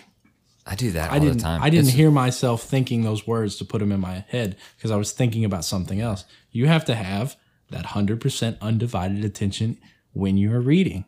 I 0.65 0.75
do 0.75 0.91
that 0.91 1.09
all 1.09 1.15
I 1.15 1.19
didn't. 1.19 1.37
the 1.37 1.43
time. 1.43 1.61
I 1.61 1.69
didn't 1.69 1.87
It's- 1.87 1.97
hear 1.97 2.09
myself 2.11 2.63
thinking 2.63 3.03
those 3.03 3.27
words 3.27 3.57
to 3.57 3.65
put 3.65 3.79
them 3.79 3.91
in 3.91 3.99
my 3.99 4.23
head 4.29 4.55
because 4.77 4.91
I 4.91 4.95
was 4.95 5.11
thinking 5.11 5.43
about 5.43 5.65
something 5.65 5.99
else. 5.99 6.23
You 6.51 6.67
have 6.67 6.85
to 6.85 6.95
have 6.95 7.35
that 7.69 7.87
hundred 7.87 8.21
percent 8.21 8.57
undivided 8.61 9.25
attention 9.25 9.77
when 10.13 10.37
you 10.37 10.53
are 10.53 10.61
reading. 10.61 11.05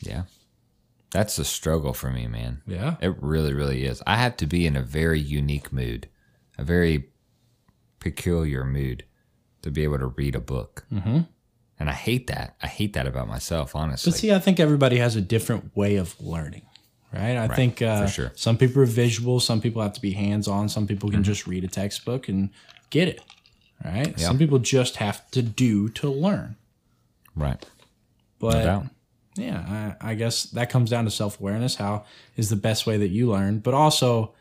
Yeah. 0.00 0.24
That's 1.10 1.38
a 1.38 1.44
struggle 1.44 1.92
for 1.92 2.10
me, 2.10 2.28
man. 2.28 2.62
Yeah. 2.66 2.96
It 3.00 3.20
really, 3.20 3.52
really 3.52 3.84
is. 3.84 4.00
I 4.06 4.16
have 4.16 4.36
to 4.36 4.46
be 4.46 4.66
in 4.66 4.76
a 4.76 4.82
very 4.82 5.18
unique 5.18 5.72
mood, 5.72 6.08
a 6.56 6.62
very 6.62 7.08
peculiar 7.98 8.64
mood 8.64 9.04
to 9.62 9.70
be 9.70 9.82
able 9.84 9.98
to 9.98 10.06
read 10.06 10.34
a 10.34 10.40
book. 10.40 10.84
Mm-hmm. 10.92 11.20
And 11.78 11.88
I 11.90 11.94
hate 11.94 12.26
that. 12.28 12.56
I 12.62 12.66
hate 12.66 12.92
that 12.92 13.06
about 13.06 13.26
myself, 13.26 13.74
honestly. 13.74 14.12
But 14.12 14.18
see, 14.18 14.32
I 14.32 14.38
think 14.38 14.60
everybody 14.60 14.98
has 14.98 15.16
a 15.16 15.20
different 15.20 15.74
way 15.76 15.96
of 15.96 16.18
learning, 16.20 16.62
right? 17.12 17.36
I 17.36 17.48
think 17.48 17.82
uh, 17.82 18.06
sure. 18.06 18.32
some 18.34 18.56
people 18.56 18.82
are 18.82 18.86
visual, 18.86 19.40
some 19.40 19.60
people 19.60 19.82
have 19.82 19.92
to 19.94 20.00
be 20.00 20.12
hands 20.12 20.46
on, 20.48 20.68
some 20.68 20.86
people 20.86 21.08
Mm-hmm. 21.08 21.16
can 21.18 21.24
just 21.24 21.46
read 21.46 21.64
a 21.64 21.68
textbook 21.68 22.28
and 22.28 22.50
get 22.90 23.08
it, 23.08 23.20
right? 23.84 24.18
Some 24.18 24.38
people 24.38 24.58
just 24.58 24.96
have 24.96 25.28
to 25.32 25.42
do 25.42 25.88
to 25.90 26.08
learn. 26.10 26.56
right. 27.34 27.64
But 28.38 28.64
No 28.64 28.86
yeah, 29.36 29.94
I, 30.00 30.10
I 30.10 30.14
guess 30.14 30.44
that 30.44 30.70
comes 30.70 30.90
down 30.90 31.04
to 31.04 31.10
self 31.10 31.38
awareness. 31.40 31.76
How 31.76 32.04
is 32.36 32.48
the 32.50 32.56
best 32.56 32.86
way 32.86 32.96
that 32.98 33.08
you 33.08 33.30
learn? 33.30 33.60
But 33.60 33.74
also, 33.74 34.32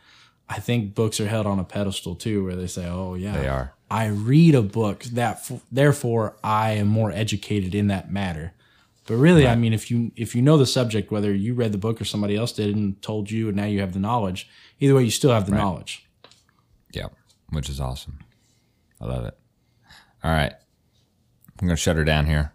I 0.50 0.60
think 0.60 0.96
books 0.96 1.20
are 1.20 1.28
held 1.28 1.46
on 1.46 1.60
a 1.60 1.64
pedestal 1.64 2.16
too, 2.16 2.44
where 2.44 2.56
they 2.56 2.68
say, 2.68 2.88
"Oh 2.88 3.14
yeah, 3.14 3.38
They 3.38 3.48
are. 3.48 3.74
I 3.92 4.08
read 4.08 4.56
a 4.56 4.62
book 4.64 5.04
that 5.04 5.38
f- 5.38 5.62
therefore 5.72 6.36
I 6.44 6.72
am 6.72 6.88
more 6.88 7.12
educated 7.12 7.76
in 7.76 7.88
that 7.88 8.12
matter." 8.12 8.54
But 9.10 9.18
really, 9.18 9.48
I 9.48 9.56
mean, 9.56 9.74
if 9.74 9.90
you 9.90 10.12
if 10.16 10.36
you 10.36 10.44
know 10.44 10.56
the 10.56 10.68
subject, 10.68 11.12
whether 11.12 11.34
you 11.34 11.56
read 11.56 11.72
the 11.72 11.80
book 11.80 12.00
or 12.00 12.06
somebody 12.06 12.36
else 12.36 12.52
did 12.52 12.76
and 12.76 13.02
told 13.02 13.32
you, 13.32 13.48
and 13.48 13.58
now 13.58 13.66
you 13.66 13.80
have 13.80 13.94
the 13.94 14.00
knowledge, 14.00 14.48
either 14.80 14.94
way, 14.94 15.04
you 15.04 15.10
still 15.10 15.32
have 15.32 15.48
the 15.48 15.52
knowledge. 15.52 16.08
Yeah. 16.94 17.08
Which 17.50 17.70
is 17.70 17.80
awesome. 17.80 18.20
I 19.02 19.06
love 19.08 19.26
it. 19.26 19.36
All 20.24 20.32
right. 20.32 20.54
I'm 20.54 21.68
going 21.68 21.76
to 21.76 21.82
shut 21.82 21.96
her 21.96 22.04
down 22.04 22.28
here. 22.28 22.54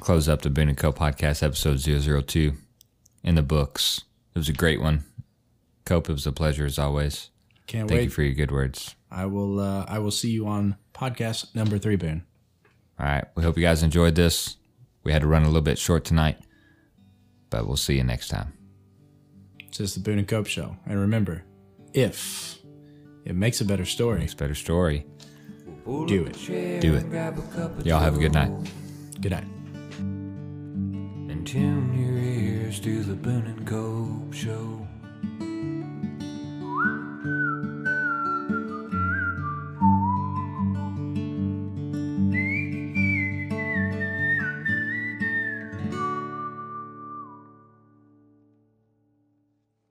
Close 0.00 0.26
up 0.26 0.40
the 0.40 0.48
Boone 0.48 0.70
and 0.70 0.78
Cope 0.78 0.98
podcast 0.98 1.42
episode 1.42 1.78
002 1.78 2.54
in 3.22 3.34
the 3.34 3.42
books. 3.42 4.04
It 4.34 4.38
was 4.38 4.48
a 4.48 4.54
great 4.54 4.80
one. 4.80 5.04
Cope, 5.84 6.08
it 6.08 6.14
was 6.14 6.26
a 6.26 6.32
pleasure 6.32 6.64
as 6.64 6.78
always. 6.78 7.28
Can't 7.66 7.84
wait. 7.84 7.88
Thank 7.88 7.98
wait. 7.98 8.04
you 8.04 8.10
for 8.10 8.22
your 8.22 8.34
good 8.34 8.50
words. 8.50 8.94
I 9.10 9.26
will. 9.26 9.60
Uh, 9.60 9.84
I 9.86 9.98
will 9.98 10.10
see 10.10 10.30
you 10.30 10.46
on 10.46 10.76
podcast 10.94 11.54
number 11.54 11.76
three, 11.76 11.96
Boone. 11.96 12.24
All 12.98 13.04
right. 13.04 13.24
We 13.34 13.42
hope 13.42 13.58
you 13.58 13.62
guys 13.62 13.82
enjoyed 13.82 14.14
this. 14.14 14.56
We 15.04 15.12
had 15.12 15.22
to 15.22 15.28
run 15.28 15.42
a 15.42 15.46
little 15.46 15.62
bit 15.62 15.78
short 15.78 16.04
tonight, 16.04 16.38
but 17.50 17.66
we'll 17.66 17.76
see 17.76 17.96
you 17.96 18.04
next 18.04 18.28
time. 18.28 18.52
It's 19.58 19.78
just 19.78 19.94
the 19.94 20.00
Boone 20.00 20.18
and 20.18 20.28
Cope 20.28 20.46
show, 20.46 20.76
and 20.86 21.00
remember, 21.00 21.44
if 21.92 22.58
it 23.24 23.34
makes 23.34 23.60
a 23.60 23.64
better 23.64 23.84
story, 23.84 24.20
makes 24.20 24.34
a 24.34 24.36
better 24.36 24.54
story. 24.54 25.06
do 26.06 26.24
it. 26.24 26.80
Do 26.80 26.94
it. 26.94 27.86
Y'all 27.86 28.00
have 28.00 28.16
a 28.16 28.20
good 28.20 28.32
night. 28.32 28.50
Good 29.20 29.32
night. 29.32 29.46
And 29.98 31.46
tune 31.46 31.94
your 31.98 32.18
ears 32.18 32.78
to 32.80 33.02
the 33.02 33.14
Boone 33.14 33.46
and 33.46 33.66
Cope 33.66 34.32
Show. 34.32 34.86